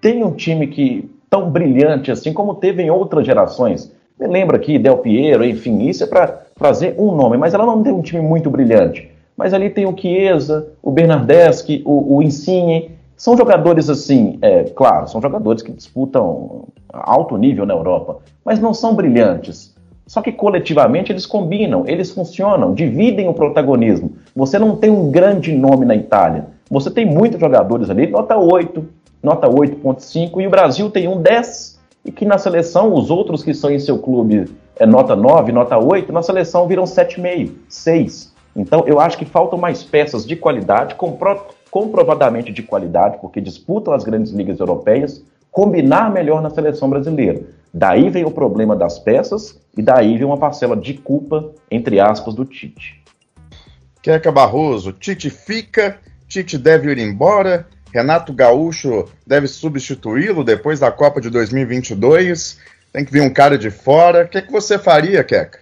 tem 0.00 0.22
um 0.22 0.30
time 0.30 0.68
que 0.68 1.10
tão 1.28 1.50
brilhante 1.50 2.12
assim 2.12 2.32
como 2.32 2.54
teve 2.54 2.80
em 2.80 2.90
outras 2.90 3.26
gerações. 3.26 3.92
Me 4.16 4.28
lembra 4.28 4.56
aqui 4.56 4.78
Del 4.78 4.98
Piero, 4.98 5.44
enfim, 5.44 5.88
isso 5.88 6.04
é 6.04 6.06
para 6.06 6.28
trazer 6.56 6.94
um 6.96 7.10
nome, 7.10 7.36
mas 7.36 7.54
ela 7.54 7.66
não 7.66 7.82
tem 7.82 7.92
um 7.92 8.00
time 8.00 8.22
muito 8.22 8.48
brilhante. 8.48 9.10
Mas 9.36 9.52
ali 9.52 9.68
tem 9.68 9.84
o 9.84 9.98
Chiesa, 9.98 10.68
o 10.80 10.92
Bernardeschi, 10.92 11.82
o, 11.84 12.18
o 12.18 12.22
Insigne, 12.22 12.92
são 13.16 13.36
jogadores 13.36 13.90
assim, 13.90 14.38
é, 14.40 14.62
claro, 14.62 15.08
são 15.08 15.20
jogadores 15.20 15.60
que 15.60 15.72
disputam 15.72 16.68
alto 16.92 17.36
nível 17.36 17.66
na 17.66 17.74
Europa, 17.74 18.18
mas 18.44 18.60
não 18.60 18.72
são 18.72 18.94
brilhantes. 18.94 19.74
Só 20.06 20.22
que 20.22 20.30
coletivamente 20.30 21.10
eles 21.10 21.26
combinam, 21.26 21.82
eles 21.88 22.12
funcionam, 22.12 22.74
dividem 22.74 23.28
o 23.28 23.34
protagonismo. 23.34 24.12
Você 24.36 24.56
não 24.56 24.76
tem 24.76 24.90
um 24.90 25.10
grande 25.10 25.52
nome 25.52 25.84
na 25.84 25.96
Itália. 25.96 26.46
Você 26.72 26.90
tem 26.90 27.04
muitos 27.04 27.38
jogadores 27.38 27.90
ali, 27.90 28.06
nota 28.06 28.34
8, 28.34 28.82
nota 29.22 29.46
8.5, 29.46 30.40
e 30.40 30.46
o 30.46 30.50
Brasil 30.50 30.88
tem 30.88 31.06
um 31.06 31.20
10, 31.20 31.78
e 32.02 32.10
que 32.10 32.24
na 32.24 32.38
seleção, 32.38 32.94
os 32.94 33.10
outros 33.10 33.44
que 33.44 33.52
são 33.52 33.70
em 33.70 33.78
seu 33.78 33.98
clube 33.98 34.46
é 34.76 34.86
nota 34.86 35.14
9, 35.14 35.52
nota 35.52 35.76
8, 35.76 36.10
na 36.10 36.22
seleção 36.22 36.66
viram 36.66 36.84
7,5, 36.84 37.52
6. 37.68 38.32
Então 38.56 38.84
eu 38.86 38.98
acho 38.98 39.18
que 39.18 39.26
faltam 39.26 39.58
mais 39.58 39.82
peças 39.82 40.26
de 40.26 40.34
qualidade, 40.34 40.94
compro 40.94 41.42
comprovadamente 41.70 42.50
de 42.50 42.62
qualidade, 42.62 43.18
porque 43.20 43.38
disputam 43.38 43.92
as 43.92 44.02
grandes 44.02 44.32
ligas 44.32 44.58
europeias, 44.58 45.22
combinar 45.50 46.10
melhor 46.10 46.40
na 46.40 46.48
seleção 46.48 46.88
brasileira. 46.88 47.42
Daí 47.72 48.08
vem 48.08 48.24
o 48.24 48.30
problema 48.30 48.74
das 48.74 48.98
peças 48.98 49.60
e 49.76 49.82
daí 49.82 50.16
vem 50.16 50.26
uma 50.26 50.38
parcela 50.38 50.74
de 50.74 50.94
culpa, 50.94 51.50
entre 51.70 52.00
aspas, 52.00 52.34
do 52.34 52.46
Tite. 52.46 53.02
Queca 54.02 54.32
Barroso, 54.32 54.92
Tite 54.92 55.28
fica, 55.28 55.98
Tite 56.32 56.56
deve 56.56 56.90
ir 56.90 56.96
embora, 56.96 57.68
Renato 57.92 58.32
Gaúcho 58.32 59.06
deve 59.26 59.46
substituí-lo 59.46 60.42
depois 60.42 60.80
da 60.80 60.90
Copa 60.90 61.20
de 61.20 61.28
2022, 61.28 62.58
tem 62.90 63.04
que 63.04 63.12
vir 63.12 63.20
um 63.20 63.30
cara 63.30 63.58
de 63.58 63.70
fora. 63.70 64.24
O 64.24 64.28
que, 64.30 64.38
é 64.38 64.40
que 64.40 64.50
você 64.50 64.78
faria, 64.78 65.22
Queca? 65.22 65.60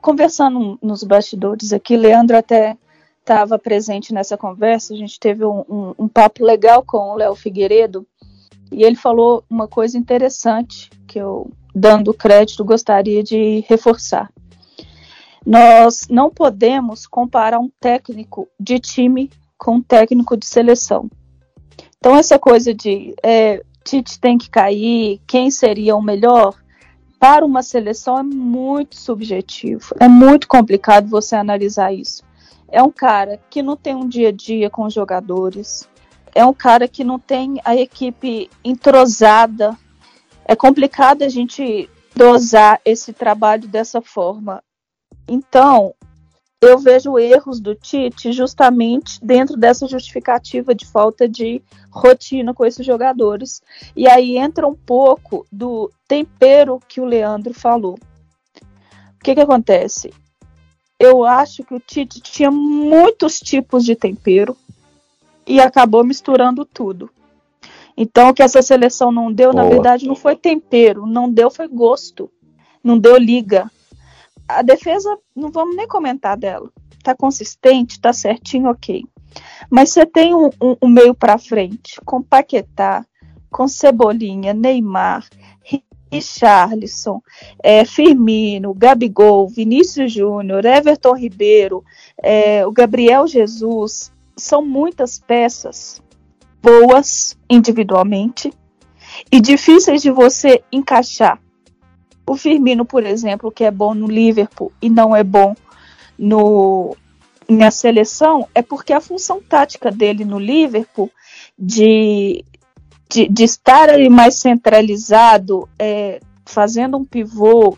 Conversando 0.00 0.78
nos 0.82 1.04
bastidores 1.04 1.74
aqui, 1.74 1.94
Leandro 1.94 2.38
até 2.38 2.74
estava 3.20 3.58
presente 3.58 4.14
nessa 4.14 4.38
conversa, 4.38 4.94
a 4.94 4.96
gente 4.96 5.20
teve 5.20 5.44
um, 5.44 5.62
um, 5.68 5.94
um 5.98 6.08
papo 6.08 6.42
legal 6.42 6.82
com 6.82 7.10
o 7.10 7.16
Léo 7.16 7.34
Figueiredo, 7.34 8.06
e 8.72 8.84
ele 8.84 8.96
falou 8.96 9.44
uma 9.50 9.68
coisa 9.68 9.98
interessante 9.98 10.88
que 11.06 11.18
eu, 11.18 11.50
dando 11.74 12.14
crédito, 12.14 12.64
gostaria 12.64 13.22
de 13.22 13.62
reforçar. 13.68 14.30
Nós 15.44 16.06
não 16.08 16.30
podemos 16.30 17.06
comparar 17.06 17.58
um 17.58 17.70
técnico 17.78 18.48
de 18.58 18.78
time 18.78 19.30
com 19.58 19.76
um 19.76 19.82
técnico 19.82 20.36
de 20.36 20.46
seleção. 20.46 21.10
Então, 21.98 22.16
essa 22.16 22.38
coisa 22.38 22.72
de 22.72 23.14
é, 23.22 23.62
Tite 23.84 24.20
tem 24.20 24.38
que 24.38 24.48
cair, 24.48 25.20
quem 25.26 25.50
seria 25.50 25.96
o 25.96 26.02
melhor, 26.02 26.54
para 27.18 27.44
uma 27.44 27.62
seleção 27.62 28.18
é 28.18 28.22
muito 28.22 28.96
subjetivo. 28.96 29.94
É 29.98 30.06
muito 30.06 30.46
complicado 30.46 31.08
você 31.08 31.34
analisar 31.34 31.92
isso. 31.92 32.22
É 32.68 32.82
um 32.82 32.90
cara 32.90 33.40
que 33.50 33.62
não 33.62 33.76
tem 33.76 33.94
um 33.94 34.06
dia 34.06 34.28
a 34.28 34.32
dia 34.32 34.70
com 34.70 34.84
os 34.84 34.94
jogadores, 34.94 35.88
é 36.34 36.44
um 36.44 36.52
cara 36.52 36.86
que 36.86 37.02
não 37.02 37.18
tem 37.18 37.60
a 37.64 37.74
equipe 37.74 38.48
entrosada. 38.62 39.76
É 40.44 40.54
complicado 40.54 41.22
a 41.22 41.28
gente 41.28 41.90
dosar 42.14 42.80
esse 42.84 43.12
trabalho 43.12 43.66
dessa 43.66 44.00
forma. 44.00 44.62
Então, 45.26 45.94
eu 46.60 46.78
vejo 46.78 47.18
erros 47.18 47.60
do 47.60 47.74
Tite 47.74 48.32
justamente 48.32 49.24
dentro 49.24 49.56
dessa 49.56 49.86
justificativa 49.86 50.74
de 50.74 50.84
falta 50.84 51.28
de 51.28 51.62
rotina 51.90 52.52
com 52.52 52.64
esses 52.64 52.84
jogadores. 52.84 53.62
E 53.94 54.08
aí 54.08 54.36
entra 54.36 54.66
um 54.66 54.74
pouco 54.74 55.46
do 55.52 55.90
tempero 56.06 56.80
que 56.88 57.00
o 57.00 57.04
Leandro 57.04 57.54
falou. 57.54 57.94
O 57.94 59.24
que, 59.24 59.34
que 59.34 59.40
acontece? 59.40 60.12
Eu 60.98 61.24
acho 61.24 61.62
que 61.62 61.74
o 61.74 61.80
Tite 61.80 62.20
tinha 62.20 62.50
muitos 62.50 63.38
tipos 63.38 63.84
de 63.84 63.94
tempero 63.94 64.56
e 65.46 65.60
acabou 65.60 66.04
misturando 66.04 66.64
tudo. 66.64 67.08
Então, 67.96 68.28
o 68.28 68.34
que 68.34 68.42
essa 68.42 68.62
seleção 68.62 69.10
não 69.10 69.32
deu, 69.32 69.52
Boa. 69.52 69.64
na 69.64 69.68
verdade, 69.68 70.06
não 70.06 70.14
foi 70.14 70.36
tempero, 70.36 71.06
não 71.06 71.30
deu 71.30 71.50
foi 71.50 71.66
gosto, 71.66 72.30
não 72.82 72.98
deu 72.98 73.16
liga. 73.16 73.70
A 74.48 74.62
defesa, 74.62 75.16
não 75.36 75.50
vamos 75.50 75.76
nem 75.76 75.86
comentar 75.86 76.36
dela. 76.36 76.70
Tá 77.02 77.14
consistente, 77.14 78.00
tá 78.00 78.12
certinho, 78.12 78.70
ok. 78.70 79.04
Mas 79.70 79.90
você 79.90 80.06
tem 80.06 80.34
um, 80.34 80.50
um, 80.60 80.76
um 80.82 80.88
meio 80.88 81.14
para 81.14 81.38
frente, 81.38 82.00
com 82.04 82.22
Paquetá, 82.22 83.04
com 83.50 83.68
Cebolinha, 83.68 84.54
Neymar, 84.54 85.28
Richarlison, 86.10 87.20
é, 87.62 87.84
Firmino, 87.84 88.74
Gabigol, 88.74 89.48
Vinícius 89.48 90.12
Júnior, 90.12 90.64
Everton 90.64 91.14
Ribeiro, 91.14 91.84
é, 92.22 92.66
o 92.66 92.72
Gabriel 92.72 93.26
Jesus, 93.26 94.10
são 94.36 94.64
muitas 94.64 95.18
peças 95.18 96.02
boas 96.62 97.36
individualmente 97.48 98.52
e 99.30 99.40
difíceis 99.40 100.02
de 100.02 100.10
você 100.10 100.62
encaixar. 100.72 101.40
O 102.28 102.36
Firmino, 102.36 102.84
por 102.84 103.04
exemplo, 103.04 103.50
que 103.50 103.64
é 103.64 103.70
bom 103.70 103.94
no 103.94 104.06
Liverpool 104.06 104.70
e 104.82 104.90
não 104.90 105.16
é 105.16 105.24
bom 105.24 105.54
no 106.18 106.94
na 107.48 107.70
seleção, 107.70 108.46
é 108.54 108.60
porque 108.60 108.92
a 108.92 109.00
função 109.00 109.40
tática 109.40 109.90
dele 109.90 110.22
no 110.22 110.38
Liverpool 110.38 111.10
de, 111.58 112.44
de, 113.08 113.26
de 113.26 113.44
estar 113.44 113.88
ali 113.88 114.10
mais 114.10 114.34
centralizado, 114.34 115.66
é, 115.78 116.20
fazendo 116.44 116.98
um 116.98 117.06
pivô, 117.06 117.74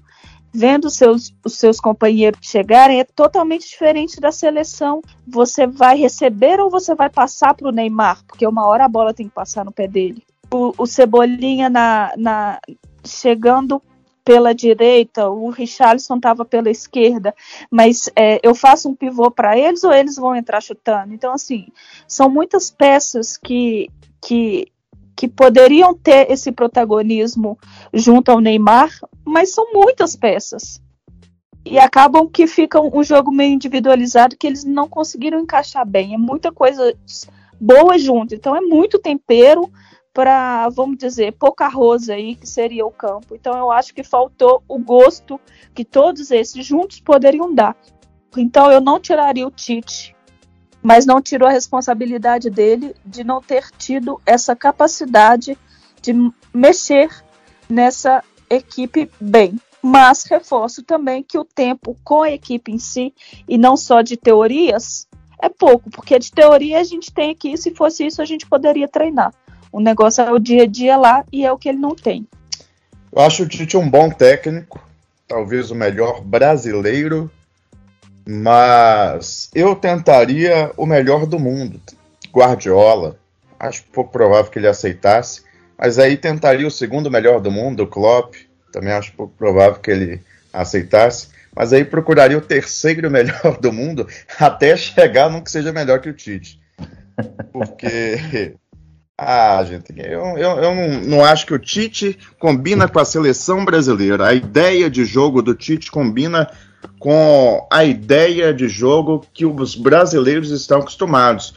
vendo 0.52 0.90
seus, 0.90 1.32
os 1.44 1.56
seus 1.56 1.78
companheiros 1.78 2.40
chegarem 2.42 2.98
é 2.98 3.04
totalmente 3.04 3.68
diferente 3.68 4.20
da 4.20 4.32
seleção. 4.32 5.00
Você 5.24 5.68
vai 5.68 5.96
receber 5.96 6.58
ou 6.58 6.68
você 6.68 6.92
vai 6.96 7.08
passar 7.08 7.54
para 7.54 7.68
o 7.68 7.72
Neymar? 7.72 8.24
Porque 8.26 8.44
uma 8.44 8.66
hora 8.66 8.86
a 8.86 8.88
bola 8.88 9.14
tem 9.14 9.28
que 9.28 9.34
passar 9.34 9.64
no 9.64 9.70
pé 9.70 9.86
dele. 9.86 10.24
O, 10.52 10.74
o 10.76 10.86
Cebolinha 10.86 11.70
na, 11.70 12.12
na, 12.16 12.58
chegando 13.04 13.80
pela 14.30 14.54
direita, 14.54 15.28
o 15.28 15.50
Richarlison 15.50 16.14
estava 16.14 16.44
pela 16.44 16.70
esquerda, 16.70 17.34
mas 17.68 18.08
é, 18.14 18.38
eu 18.44 18.54
faço 18.54 18.88
um 18.88 18.94
pivô 18.94 19.28
para 19.28 19.58
eles 19.58 19.82
ou 19.82 19.92
eles 19.92 20.14
vão 20.14 20.36
entrar 20.36 20.60
chutando? 20.60 21.12
Então, 21.12 21.32
assim, 21.32 21.66
são 22.06 22.30
muitas 22.30 22.70
peças 22.70 23.36
que, 23.36 23.90
que 24.22 24.68
que 25.16 25.26
poderiam 25.28 25.92
ter 25.92 26.30
esse 26.30 26.50
protagonismo 26.52 27.58
junto 27.92 28.30
ao 28.30 28.40
Neymar, 28.40 28.88
mas 29.22 29.52
são 29.52 29.70
muitas 29.72 30.14
peças. 30.16 30.80
E 31.66 31.78
acabam 31.78 32.26
que 32.26 32.46
fica 32.46 32.80
um 32.80 33.02
jogo 33.02 33.30
meio 33.30 33.52
individualizado 33.52 34.36
que 34.36 34.46
eles 34.46 34.64
não 34.64 34.88
conseguiram 34.88 35.40
encaixar 35.40 35.84
bem. 35.84 36.14
É 36.14 36.16
muita 36.16 36.50
coisa 36.50 36.96
boa 37.60 37.98
junto. 37.98 38.34
Então 38.34 38.56
é 38.56 38.62
muito 38.62 38.98
tempero 38.98 39.70
para, 40.20 40.68
vamos 40.68 40.98
dizer, 40.98 41.32
pouca 41.32 41.64
arroz 41.64 42.10
aí, 42.10 42.34
que 42.34 42.46
seria 42.46 42.84
o 42.84 42.90
campo. 42.90 43.34
Então 43.34 43.56
eu 43.56 43.70
acho 43.70 43.94
que 43.94 44.02
faltou 44.02 44.62
o 44.68 44.78
gosto 44.78 45.40
que 45.74 45.82
todos 45.82 46.30
esses 46.30 46.66
juntos 46.66 47.00
poderiam 47.00 47.54
dar. 47.54 47.74
Então 48.36 48.70
eu 48.70 48.82
não 48.82 49.00
tiraria 49.00 49.46
o 49.46 49.50
Tite 49.50 50.14
mas 50.82 51.04
não 51.04 51.20
tirou 51.20 51.46
a 51.46 51.52
responsabilidade 51.52 52.48
dele 52.48 52.94
de 53.04 53.22
não 53.22 53.42
ter 53.42 53.70
tido 53.76 54.18
essa 54.24 54.56
capacidade 54.56 55.56
de 56.00 56.14
mexer 56.54 57.10
nessa 57.68 58.24
equipe 58.48 59.10
bem. 59.20 59.60
Mas 59.82 60.24
reforço 60.24 60.82
também 60.82 61.22
que 61.22 61.38
o 61.38 61.44
tempo 61.44 61.94
com 62.02 62.22
a 62.22 62.30
equipe 62.30 62.72
em 62.72 62.78
si, 62.78 63.14
e 63.46 63.58
não 63.58 63.76
só 63.76 64.00
de 64.00 64.16
teorias, 64.16 65.06
é 65.42 65.50
pouco, 65.50 65.90
porque 65.90 66.18
de 66.18 66.32
teoria 66.32 66.80
a 66.80 66.84
gente 66.84 67.12
tem 67.12 67.30
aqui, 67.30 67.56
se 67.58 67.74
fosse 67.74 68.06
isso 68.06 68.22
a 68.22 68.24
gente 68.24 68.46
poderia 68.46 68.88
treinar. 68.88 69.34
O 69.72 69.80
negócio 69.80 70.22
é 70.22 70.32
o 70.32 70.38
dia 70.38 70.64
a 70.64 70.66
dia 70.66 70.96
lá 70.96 71.24
e 71.32 71.44
é 71.44 71.52
o 71.52 71.58
que 71.58 71.68
ele 71.68 71.78
não 71.78 71.94
tem. 71.94 72.26
Eu 73.12 73.22
acho 73.22 73.42
o 73.42 73.48
Tite 73.48 73.76
um 73.76 73.88
bom 73.88 74.10
técnico, 74.10 74.80
talvez 75.26 75.70
o 75.70 75.74
melhor 75.74 76.22
brasileiro 76.22 77.30
mas 78.32 79.50
eu 79.54 79.74
tentaria 79.74 80.70
o 80.76 80.86
melhor 80.86 81.26
do 81.26 81.38
mundo. 81.38 81.80
Guardiola. 82.32 83.16
Acho 83.58 83.82
pouco 83.92 84.12
provável 84.12 84.50
que 84.50 84.58
ele 84.58 84.68
aceitasse. 84.68 85.42
Mas 85.76 85.98
aí 85.98 86.16
tentaria 86.16 86.66
o 86.66 86.70
segundo 86.70 87.10
melhor 87.10 87.40
do 87.40 87.50
mundo, 87.50 87.82
o 87.82 87.86
Klopp. 87.86 88.34
Também 88.72 88.92
acho 88.92 89.12
pouco 89.14 89.34
provável 89.36 89.80
que 89.80 89.90
ele 89.90 90.22
aceitasse. 90.52 91.28
Mas 91.54 91.72
aí 91.72 91.84
procuraria 91.84 92.38
o 92.38 92.42
terceiro 92.42 93.10
melhor 93.10 93.58
do 93.60 93.72
mundo 93.72 94.06
até 94.38 94.76
chegar 94.76 95.28
num 95.28 95.40
que 95.40 95.50
seja 95.50 95.72
melhor 95.72 96.00
que 96.00 96.08
o 96.08 96.14
Tite. 96.14 96.60
Porque. 97.52 98.54
Ah, 99.22 99.62
gente, 99.64 99.92
eu, 99.98 100.38
eu, 100.38 100.50
eu 100.62 100.74
não, 100.74 101.00
não, 101.02 101.24
acho 101.24 101.44
que 101.44 101.52
o 101.52 101.58
Tite 101.58 102.18
combina 102.38 102.88
com 102.88 102.98
a 102.98 103.04
seleção 103.04 103.66
brasileira. 103.66 104.26
A 104.26 104.32
ideia 104.32 104.88
de 104.88 105.04
jogo 105.04 105.42
do 105.42 105.54
Tite 105.54 105.90
combina 105.90 106.50
com 106.98 107.66
a 107.70 107.84
ideia 107.84 108.54
de 108.54 108.66
jogo 108.66 109.26
que 109.34 109.44
os 109.44 109.76
brasileiros 109.76 110.50
estão 110.50 110.78
acostumados. 110.78 111.54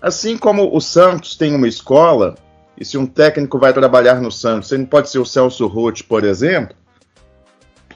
Assim 0.00 0.38
como 0.38 0.72
o 0.72 0.80
Santos 0.80 1.34
tem 1.34 1.52
uma 1.56 1.66
escola, 1.66 2.36
e 2.78 2.84
se 2.84 2.96
um 2.96 3.06
técnico 3.06 3.58
vai 3.58 3.72
trabalhar 3.72 4.20
no 4.20 4.30
Santos, 4.30 4.70
ele 4.70 4.86
pode 4.86 5.10
ser 5.10 5.18
o 5.18 5.26
Celso 5.26 5.66
Roth, 5.66 6.02
por 6.02 6.22
exemplo, 6.22 6.76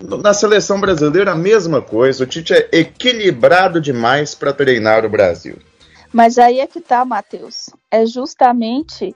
na 0.01 0.35
seleção 0.35 0.81
brasileira 0.81 1.31
a 1.31 1.37
mesma 1.37 1.81
coisa. 1.81 2.25
O 2.25 2.27
Tite 2.27 2.53
é 2.53 2.69
equilibrado 2.73 3.81
demais 3.81 4.35
para 4.35 4.53
treinar 4.53 5.05
o 5.05 5.09
Brasil. 5.09 5.57
Mas 6.13 6.39
aí 6.39 6.61
é 6.61 6.67
que 6.67 6.81
tá, 6.81 7.05
Matheus. 7.05 7.71
É 7.91 8.07
justamente 8.07 9.15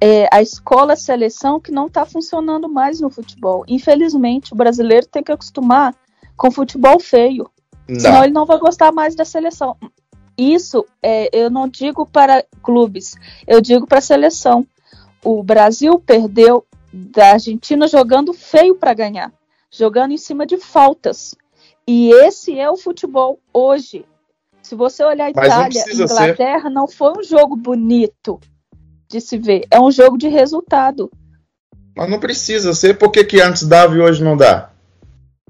é, 0.00 0.28
a 0.32 0.40
escola 0.40 0.96
seleção 0.96 1.60
que 1.60 1.70
não 1.70 1.86
está 1.86 2.06
funcionando 2.06 2.68
mais 2.68 3.00
no 3.00 3.10
futebol. 3.10 3.64
Infelizmente, 3.68 4.52
o 4.52 4.56
brasileiro 4.56 5.06
tem 5.06 5.22
que 5.22 5.32
acostumar 5.32 5.94
com 6.36 6.50
futebol 6.50 6.98
feio. 6.98 7.50
Não. 7.88 8.00
Senão 8.00 8.24
ele 8.24 8.32
não 8.32 8.46
vai 8.46 8.58
gostar 8.58 8.92
mais 8.92 9.14
da 9.14 9.24
seleção. 9.24 9.76
Isso 10.38 10.86
é, 11.02 11.28
eu 11.36 11.50
não 11.50 11.68
digo 11.68 12.06
para 12.06 12.42
clubes, 12.62 13.14
eu 13.46 13.60
digo 13.60 13.86
para 13.86 13.98
a 13.98 14.02
seleção. 14.02 14.66
O 15.22 15.42
Brasil 15.42 15.98
perdeu 15.98 16.64
da 16.90 17.32
Argentina 17.32 17.86
jogando 17.86 18.32
feio 18.32 18.74
para 18.74 18.94
ganhar, 18.94 19.30
jogando 19.70 20.12
em 20.12 20.16
cima 20.16 20.46
de 20.46 20.56
faltas. 20.56 21.34
E 21.86 22.10
esse 22.24 22.58
é 22.58 22.70
o 22.70 22.76
futebol 22.76 23.38
hoje. 23.52 24.06
Se 24.70 24.76
você 24.76 25.02
olhar 25.02 25.24
a 25.24 25.30
Itália 25.30 25.84
e 25.84 25.92
Inglaterra, 25.94 26.68
ser. 26.68 26.70
não 26.70 26.86
foi 26.86 27.12
um 27.18 27.24
jogo 27.24 27.56
bonito 27.56 28.38
de 29.08 29.20
se 29.20 29.36
ver. 29.36 29.66
É 29.68 29.80
um 29.80 29.90
jogo 29.90 30.16
de 30.16 30.28
resultado. 30.28 31.10
Mas 31.96 32.08
não 32.08 32.20
precisa 32.20 32.72
ser. 32.72 32.96
Por 32.96 33.10
que, 33.10 33.24
que 33.24 33.40
antes 33.40 33.64
dava 33.64 33.96
e 33.96 34.00
hoje 34.00 34.22
não 34.22 34.36
dá? 34.36 34.70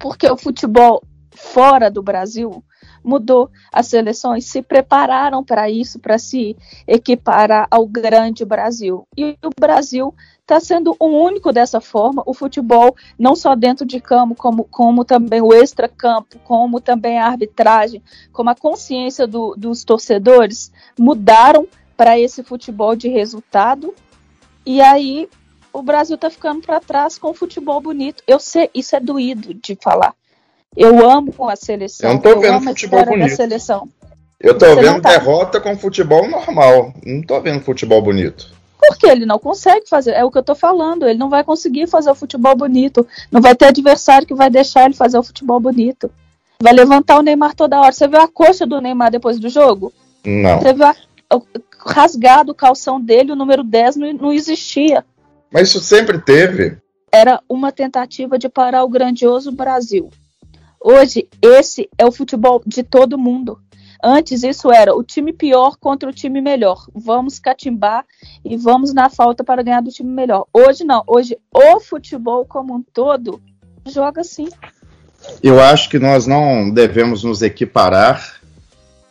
Porque 0.00 0.26
o 0.26 0.38
futebol 0.38 1.02
fora 1.34 1.90
do 1.90 2.02
Brasil 2.02 2.64
mudou. 3.02 3.50
As 3.72 3.86
seleções 3.86 4.46
se 4.46 4.62
prepararam 4.62 5.42
para 5.44 5.70
isso, 5.70 5.98
para 5.98 6.18
se 6.18 6.56
equiparar 6.86 7.66
ao 7.70 7.86
grande 7.86 8.44
Brasil. 8.44 9.06
E 9.16 9.36
o 9.44 9.50
Brasil 9.58 10.14
está 10.40 10.58
sendo 10.58 10.96
o 10.98 11.06
único 11.06 11.52
dessa 11.52 11.80
forma. 11.80 12.22
O 12.26 12.34
futebol, 12.34 12.96
não 13.18 13.36
só 13.36 13.54
dentro 13.54 13.86
de 13.86 14.00
campo, 14.00 14.34
como, 14.34 14.64
como 14.64 15.04
também 15.04 15.40
o 15.40 15.52
extra-campo, 15.52 16.38
como 16.44 16.80
também 16.80 17.18
a 17.18 17.26
arbitragem, 17.26 18.02
como 18.32 18.50
a 18.50 18.54
consciência 18.54 19.26
do, 19.26 19.54
dos 19.56 19.84
torcedores, 19.84 20.72
mudaram 20.98 21.68
para 21.96 22.18
esse 22.18 22.42
futebol 22.42 22.96
de 22.96 23.08
resultado. 23.08 23.94
E 24.66 24.80
aí 24.80 25.28
o 25.72 25.82
Brasil 25.82 26.16
está 26.16 26.28
ficando 26.28 26.62
para 26.62 26.80
trás 26.80 27.16
com 27.16 27.30
o 27.30 27.34
futebol 27.34 27.80
bonito. 27.80 28.22
Eu 28.26 28.40
sei, 28.40 28.68
isso 28.74 28.96
é 28.96 29.00
doído 29.00 29.54
de 29.54 29.76
falar. 29.80 30.14
Eu 30.76 31.08
amo 31.08 31.32
a 31.48 31.56
seleção. 31.56 32.08
Eu 32.08 32.14
não 32.14 32.20
tô 32.20 32.40
vendo 32.40 32.60
futebol 32.62 33.04
bonito. 33.04 33.36
seleção. 33.36 33.88
Eu 34.38 34.56
tô 34.56 34.66
Você 34.66 34.80
vendo 34.80 35.02
tá... 35.02 35.10
derrota 35.10 35.60
com 35.60 35.76
futebol 35.76 36.28
normal. 36.28 36.94
Não 37.04 37.22
tô 37.22 37.40
vendo 37.40 37.62
futebol 37.62 38.00
bonito. 38.00 38.48
Porque 38.78 39.06
ele 39.06 39.26
não 39.26 39.38
consegue 39.38 39.86
fazer, 39.88 40.12
é 40.12 40.24
o 40.24 40.30
que 40.30 40.38
eu 40.38 40.42
tô 40.42 40.54
falando, 40.54 41.06
ele 41.06 41.18
não 41.18 41.28
vai 41.28 41.44
conseguir 41.44 41.86
fazer 41.86 42.10
o 42.10 42.14
futebol 42.14 42.56
bonito. 42.56 43.06
Não 43.30 43.40
vai 43.40 43.54
ter 43.54 43.66
adversário 43.66 44.26
que 44.26 44.34
vai 44.34 44.48
deixar 44.48 44.86
ele 44.86 44.94
fazer 44.94 45.18
o 45.18 45.22
futebol 45.22 45.60
bonito. 45.60 46.10
Vai 46.62 46.72
levantar 46.72 47.18
o 47.18 47.22
Neymar 47.22 47.54
toda 47.54 47.78
hora. 47.78 47.92
Você 47.92 48.08
viu 48.08 48.20
a 48.20 48.28
coxa 48.28 48.66
do 48.66 48.80
Neymar 48.80 49.10
depois 49.10 49.38
do 49.38 49.50
jogo? 49.50 49.92
Não. 50.24 50.60
Você 50.60 50.72
viu 50.72 50.86
a, 50.86 50.94
rasgado 51.86 52.52
o 52.52 52.54
calção 52.54 53.00
dele, 53.00 53.32
o 53.32 53.36
número 53.36 53.62
10 53.62 53.96
não, 53.96 54.12
não 54.14 54.32
existia. 54.32 55.04
Mas 55.50 55.68
isso 55.68 55.80
sempre 55.80 56.18
teve. 56.18 56.78
Era 57.12 57.40
uma 57.48 57.72
tentativa 57.72 58.38
de 58.38 58.48
parar 58.48 58.84
o 58.84 58.88
grandioso 58.88 59.52
Brasil. 59.52 60.10
Hoje, 60.82 61.28
esse 61.42 61.90
é 61.98 62.06
o 62.06 62.12
futebol 62.12 62.62
de 62.66 62.82
todo 62.82 63.18
mundo. 63.18 63.60
Antes, 64.02 64.42
isso 64.42 64.72
era 64.72 64.96
o 64.96 65.04
time 65.04 65.30
pior 65.30 65.76
contra 65.76 66.08
o 66.08 66.12
time 66.12 66.40
melhor. 66.40 66.86
Vamos 66.94 67.38
catimbar 67.38 68.06
e 68.42 68.56
vamos 68.56 68.94
na 68.94 69.10
falta 69.10 69.44
para 69.44 69.62
ganhar 69.62 69.82
do 69.82 69.90
time 69.90 70.10
melhor. 70.10 70.46
Hoje, 70.54 70.82
não. 70.82 71.04
Hoje, 71.06 71.36
o 71.54 71.78
futebol 71.80 72.46
como 72.46 72.74
um 72.74 72.82
todo 72.82 73.42
joga 73.86 74.22
assim. 74.22 74.48
Eu 75.42 75.60
acho 75.60 75.90
que 75.90 75.98
nós 75.98 76.26
não 76.26 76.70
devemos 76.70 77.24
nos 77.24 77.42
equiparar 77.42 78.40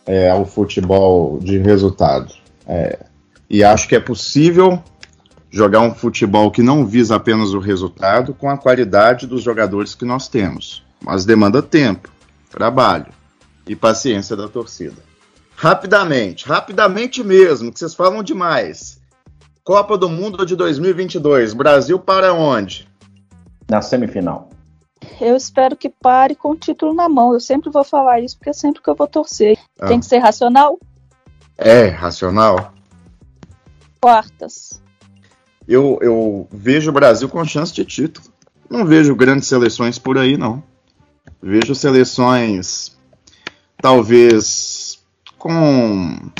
é, 0.07 0.27
ao 0.27 0.47
futebol 0.47 1.37
de 1.37 1.59
resultado. 1.59 2.33
É, 2.65 2.97
e 3.47 3.63
acho 3.63 3.87
que 3.87 3.95
é 3.95 3.99
possível 3.99 4.81
jogar 5.51 5.81
um 5.81 5.93
futebol 5.93 6.49
que 6.49 6.63
não 6.63 6.83
visa 6.83 7.15
apenas 7.15 7.53
o 7.53 7.59
resultado 7.59 8.33
com 8.33 8.49
a 8.49 8.57
qualidade 8.57 9.27
dos 9.27 9.43
jogadores 9.43 9.93
que 9.93 10.05
nós 10.05 10.27
temos 10.27 10.88
mas 11.03 11.25
demanda 11.25 11.61
tempo, 11.61 12.09
trabalho 12.49 13.07
e 13.67 13.75
paciência 13.75 14.35
da 14.35 14.47
torcida. 14.47 15.01
Rapidamente, 15.55 16.47
rapidamente 16.47 17.23
mesmo, 17.23 17.71
que 17.71 17.79
vocês 17.79 17.93
falam 17.93 18.23
demais. 18.23 18.99
Copa 19.63 19.97
do 19.97 20.09
Mundo 20.09 20.45
de 20.45 20.55
2022, 20.55 21.53
Brasil 21.53 21.99
para 21.99 22.33
onde? 22.33 22.87
Na 23.69 23.81
semifinal. 23.81 24.49
Eu 25.21 25.35
espero 25.35 25.75
que 25.75 25.89
pare 25.89 26.35
com 26.35 26.51
o 26.51 26.55
título 26.55 26.93
na 26.93 27.07
mão. 27.07 27.33
Eu 27.33 27.39
sempre 27.39 27.69
vou 27.69 27.83
falar 27.83 28.19
isso 28.19 28.37
porque 28.37 28.49
é 28.49 28.53
sempre 28.53 28.81
que 28.81 28.89
eu 28.89 28.95
vou 28.95 29.07
torcer. 29.07 29.57
Ah. 29.79 29.87
Tem 29.87 29.99
que 29.99 30.05
ser 30.05 30.17
racional? 30.19 30.79
É, 31.57 31.87
racional. 31.87 32.73
Quartas. 34.01 34.81
Eu, 35.67 35.99
eu 36.01 36.47
vejo 36.51 36.89
o 36.89 36.93
Brasil 36.93 37.29
com 37.29 37.43
chance 37.45 37.73
de 37.73 37.85
título. 37.85 38.27
Não 38.69 38.85
vejo 38.85 39.15
grandes 39.15 39.47
seleções 39.47 39.99
por 39.99 40.17
aí, 40.17 40.37
não. 40.37 40.63
Vejo 41.41 41.73
seleções 41.73 42.97
talvez 43.81 44.99
com 45.37 46.31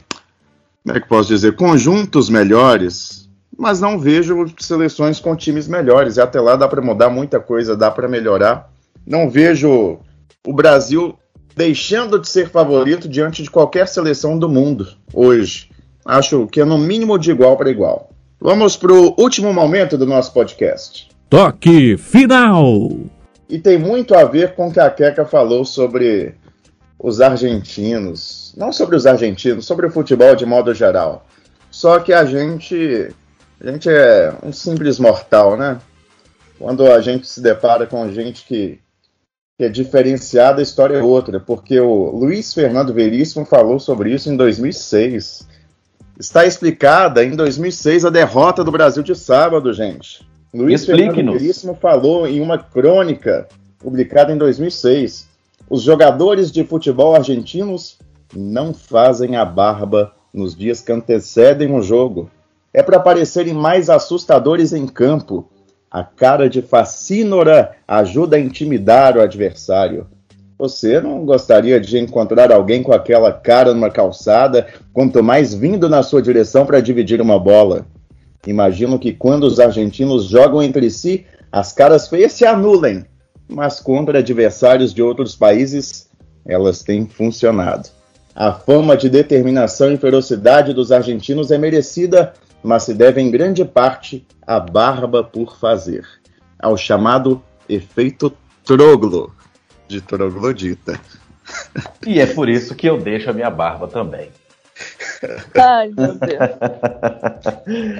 como 0.83 0.97
é 0.97 0.99
que 0.99 1.07
posso 1.07 1.29
dizer, 1.29 1.55
conjuntos 1.55 2.29
melhores, 2.29 3.29
mas 3.55 3.79
não 3.79 3.99
vejo 3.99 4.45
seleções 4.57 5.19
com 5.19 5.35
times 5.35 5.67
melhores. 5.67 6.17
E 6.17 6.21
até 6.21 6.39
lá 6.39 6.55
dá 6.55 6.67
para 6.67 6.81
mudar 6.81 7.09
muita 7.09 7.39
coisa, 7.39 7.75
dá 7.75 7.91
para 7.91 8.07
melhorar. 8.07 8.71
Não 9.05 9.29
vejo 9.29 9.99
o 10.47 10.53
Brasil 10.53 11.17
deixando 11.55 12.17
de 12.17 12.27
ser 12.27 12.49
favorito 12.49 13.07
diante 13.07 13.43
de 13.43 13.51
qualquer 13.51 13.87
seleção 13.87 14.39
do 14.39 14.47
mundo 14.47 14.87
hoje. 15.13 15.69
Acho 16.05 16.47
que 16.47 16.61
é 16.61 16.65
no 16.65 16.77
mínimo 16.77 17.19
de 17.19 17.31
igual 17.31 17.57
para 17.57 17.69
igual. 17.69 18.09
Vamos 18.39 18.77
para 18.77 18.93
o 18.93 19.13
último 19.19 19.53
momento 19.53 19.97
do 19.97 20.07
nosso 20.07 20.33
podcast. 20.33 21.09
Toque 21.29 21.97
final! 21.97 23.18
E 23.49 23.57
tem 23.57 23.79
muito 23.79 24.13
a 24.13 24.23
ver 24.25 24.53
com 24.53 24.67
o 24.67 24.71
que 24.71 24.79
a 24.79 24.91
Queca 24.91 25.25
falou 25.25 25.65
sobre 25.65 26.35
os 26.99 27.19
argentinos. 27.19 28.53
Não 28.55 28.71
sobre 28.71 28.95
os 28.95 29.07
argentinos, 29.07 29.65
sobre 29.65 29.87
o 29.87 29.91
futebol 29.91 30.35
de 30.35 30.45
modo 30.45 30.71
geral. 30.71 31.25
Só 31.71 31.99
que 31.99 32.13
a 32.13 32.23
gente, 32.25 33.11
a 33.59 33.71
gente 33.71 33.89
é 33.89 34.35
um 34.43 34.53
simples 34.53 34.99
mortal, 34.99 35.57
né? 35.57 35.79
Quando 36.59 36.91
a 36.91 37.01
gente 37.01 37.27
se 37.27 37.41
depara 37.41 37.87
com 37.87 38.11
gente 38.11 38.45
que, 38.45 38.79
que 39.57 39.65
é 39.65 39.69
diferenciada, 39.69 40.59
a 40.59 40.63
história 40.63 40.97
é 40.97 41.01
outra. 41.01 41.39
Porque 41.39 41.79
o 41.79 42.11
Luiz 42.11 42.53
Fernando 42.53 42.93
Veríssimo 42.93 43.45
falou 43.45 43.79
sobre 43.79 44.13
isso 44.13 44.29
em 44.29 44.37
2006. 44.37 45.47
Está 46.19 46.45
explicada 46.45 47.23
em 47.23 47.35
2006 47.35 48.05
a 48.05 48.11
derrota 48.11 48.63
do 48.63 48.71
Brasil 48.71 49.01
de 49.01 49.15
sábado, 49.15 49.73
gente. 49.73 50.28
Luiz 50.53 50.83
Fernando 50.83 51.33
Veríssimo 51.33 51.75
falou 51.75 52.27
em 52.27 52.41
uma 52.41 52.57
crônica 52.57 53.47
publicada 53.77 54.33
em 54.33 54.37
2006. 54.37 55.27
Os 55.69 55.83
jogadores 55.83 56.51
de 56.51 56.63
futebol 56.63 57.13
argentinos 57.13 57.99
não 58.35 58.73
fazem 58.73 59.35
a 59.35 59.45
barba 59.45 60.11
nos 60.33 60.55
dias 60.55 60.81
que 60.81 60.91
antecedem 60.91 61.71
o 61.75 61.81
jogo. 61.83 62.31
É 62.73 62.81
para 62.81 62.99
parecerem 62.99 63.53
mais 63.53 63.89
assustadores 63.89 64.73
em 64.73 64.87
campo. 64.87 65.47
A 65.89 66.03
cara 66.03 66.49
de 66.49 66.63
facínora 66.63 67.75
ajuda 67.87 68.35
a 68.35 68.39
intimidar 68.39 69.17
o 69.17 69.21
adversário. 69.21 70.07
Você 70.57 70.99
não 70.99 71.25
gostaria 71.25 71.79
de 71.79 71.97
encontrar 71.99 72.51
alguém 72.51 72.81
com 72.81 72.91
aquela 72.91 73.31
cara 73.31 73.73
numa 73.73 73.89
calçada, 73.89 74.67
quanto 74.91 75.23
mais 75.23 75.53
vindo 75.53 75.87
na 75.87 76.01
sua 76.01 76.21
direção 76.21 76.65
para 76.65 76.81
dividir 76.81 77.21
uma 77.21 77.39
bola? 77.39 77.85
Imagino 78.47 78.97
que 78.97 79.13
quando 79.13 79.43
os 79.43 79.59
argentinos 79.59 80.25
jogam 80.25 80.61
entre 80.61 80.89
si, 80.89 81.25
as 81.51 81.73
caras 81.73 82.07
feias 82.07 82.33
se 82.33 82.45
anulem, 82.45 83.05
mas 83.47 83.79
contra 83.79 84.19
adversários 84.19 84.93
de 84.93 85.01
outros 85.01 85.35
países, 85.35 86.09
elas 86.45 86.83
têm 86.83 87.07
funcionado. 87.07 87.89
A 88.35 88.53
fama 88.53 88.95
de 88.95 89.09
determinação 89.09 89.91
e 89.91 89.97
ferocidade 89.97 90.73
dos 90.73 90.91
argentinos 90.91 91.51
é 91.51 91.57
merecida, 91.57 92.33
mas 92.63 92.83
se 92.83 92.93
deve 92.93 93.19
em 93.19 93.29
grande 93.29 93.65
parte 93.65 94.25
à 94.45 94.59
barba 94.59 95.23
por 95.23 95.57
fazer, 95.57 96.05
ao 96.57 96.77
chamado 96.77 97.41
efeito 97.67 98.31
troglo, 98.63 99.33
de 99.87 99.99
troglodita. 99.99 100.99
E 102.05 102.19
é 102.19 102.27
por 102.27 102.47
isso 102.47 102.75
que 102.75 102.87
eu 102.87 102.97
deixo 102.97 103.29
a 103.29 103.33
minha 103.33 103.49
barba 103.49 103.87
também. 103.87 104.29
Ai, 105.55 105.91
meu 105.95 106.15
Deus. 106.15 106.39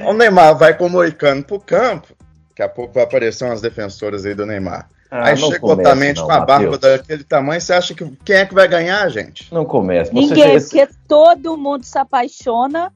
o 0.08 0.14
Neymar 0.14 0.58
vai 0.58 0.78
com 0.78 0.86
o 0.86 0.90
Moicano 0.90 1.44
pro 1.44 1.60
campo. 1.60 2.08
Daqui 2.50 2.64
a 2.64 2.70
pouco 2.70 2.94
vai 2.94 3.04
aparecer 3.04 3.46
umas 3.46 3.62
defensoras 3.62 4.26
aí 4.26 4.34
do 4.34 4.46
Neymar. 4.46 4.90
Ah, 5.12 5.30
aí 5.30 5.38
chega 5.38 5.66
Otamendi 5.66 6.22
com 6.22 6.32
a 6.32 6.42
barba 6.42 6.78
daquele 6.78 7.24
tamanho, 7.24 7.60
você 7.60 7.74
acha 7.74 7.96
que 7.96 8.06
quem 8.24 8.36
é 8.36 8.46
que 8.46 8.54
vai 8.54 8.68
ganhar, 8.68 9.10
gente? 9.10 9.52
Não 9.52 9.66
começa. 9.66 10.14
Ninguém, 10.14 10.60
porque 10.60 10.88
todo 11.08 11.58
mundo 11.58 11.84
se 11.84 11.98
apaixona 11.98 12.94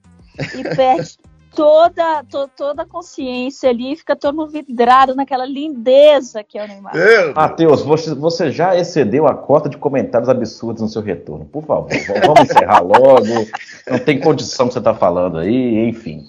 e 0.56 0.63
perde 0.76 1.17
toda, 1.56 2.24
to, 2.30 2.50
toda 2.56 2.84
a 2.84 2.86
consciência 2.86 3.70
ali, 3.70 3.96
fica 3.96 4.16
todo 4.16 4.36
mundo 4.36 4.52
vidrado 4.52 5.16
naquela 5.16 5.46
lindeza 5.46 6.44
que 6.44 6.58
é 6.58 6.66
o 6.66 6.68
Neymar. 6.68 6.94
Matheus, 7.36 7.82
você, 7.82 8.13
você 8.13 8.52
já 8.52 8.76
excedeu 8.76 9.28
a 9.28 9.34
cota 9.34 9.70
de 9.70 9.78
comentários 9.78 10.30
absurdos 10.30 10.82
no 10.82 10.89
seu 10.89 11.02
retorno. 11.02 11.46
Por 11.46 11.63
favor, 11.63 11.89
vamos 12.26 12.42
encerrar 12.42 12.82
logo. 12.84 13.48
Não 13.89 14.00
tem 14.00 14.20
condição 14.20 14.68
que 14.68 14.74
você 14.74 14.80
está 14.80 14.94
falando 14.94 15.38
aí, 15.38 15.88
enfim. 15.88 16.28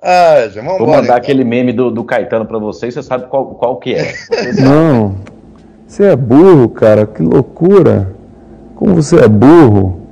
Ah, 0.00 0.48
já, 0.48 0.62
vamos 0.62 0.78
Vou 0.78 0.86
mandar 0.86 1.02
então. 1.02 1.16
aquele 1.16 1.44
meme 1.44 1.72
do, 1.72 1.90
do 1.90 2.04
Caetano 2.04 2.46
para 2.46 2.58
vocês, 2.58 2.94
você 2.94 3.02
sabe 3.02 3.26
qual, 3.26 3.46
qual 3.54 3.76
que 3.76 3.94
é. 3.94 4.14
Não, 4.62 5.16
você 5.86 6.04
é 6.04 6.16
burro, 6.16 6.68
cara, 6.68 7.06
que 7.06 7.22
loucura. 7.22 8.14
Como 8.76 8.94
você 8.94 9.16
é 9.16 9.28
burro. 9.28 10.07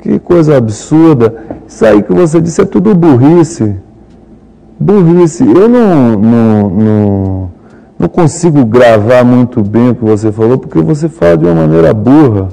Que 0.00 0.18
coisa 0.18 0.56
absurda. 0.56 1.34
Isso 1.66 1.84
aí 1.84 2.02
que 2.02 2.12
você 2.12 2.40
disse 2.40 2.60
é 2.60 2.64
tudo 2.64 2.94
burrice. 2.94 3.76
Burrice. 4.78 5.44
Eu 5.44 5.68
não, 5.68 6.18
não, 6.18 6.70
não, 6.70 7.52
não 7.98 8.08
consigo 8.08 8.64
gravar 8.64 9.24
muito 9.24 9.62
bem 9.62 9.90
o 9.90 9.94
que 9.94 10.04
você 10.04 10.32
falou, 10.32 10.58
porque 10.58 10.80
você 10.80 11.08
fala 11.08 11.36
de 11.36 11.44
uma 11.44 11.54
maneira 11.54 11.92
burra. 11.92 12.48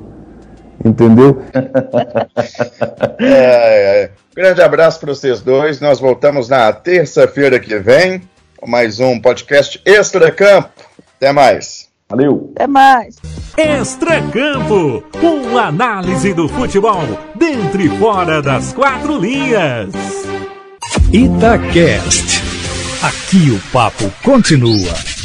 Entendeu? 0.83 1.41
é, 3.19 4.03
é. 4.03 4.11
Grande 4.35 4.61
abraço 4.61 4.99
para 4.99 5.13
vocês 5.13 5.41
dois. 5.41 5.79
Nós 5.79 5.99
voltamos 5.99 6.49
na 6.49 6.71
terça-feira 6.71 7.59
que 7.59 7.79
vem 7.79 8.21
com 8.57 8.69
mais 8.69 8.99
um 8.99 9.19
podcast 9.19 9.81
Extra 9.85 10.31
Campo. 10.31 10.69
Até 11.15 11.31
mais. 11.31 11.87
Valeu. 12.09 12.51
Até 12.55 12.67
mais. 12.67 13.15
Extracampo, 13.57 15.03
com 15.19 15.57
análise 15.57 16.31
do 16.31 16.47
futebol 16.47 17.01
dentro 17.33 17.81
e 17.81 17.89
fora 17.97 18.39
das 18.39 18.71
quatro 18.71 19.17
linhas. 19.17 19.89
Itacast. 21.11 22.43
Aqui 23.01 23.49
o 23.49 23.59
papo 23.71 24.13
continua. 24.23 25.16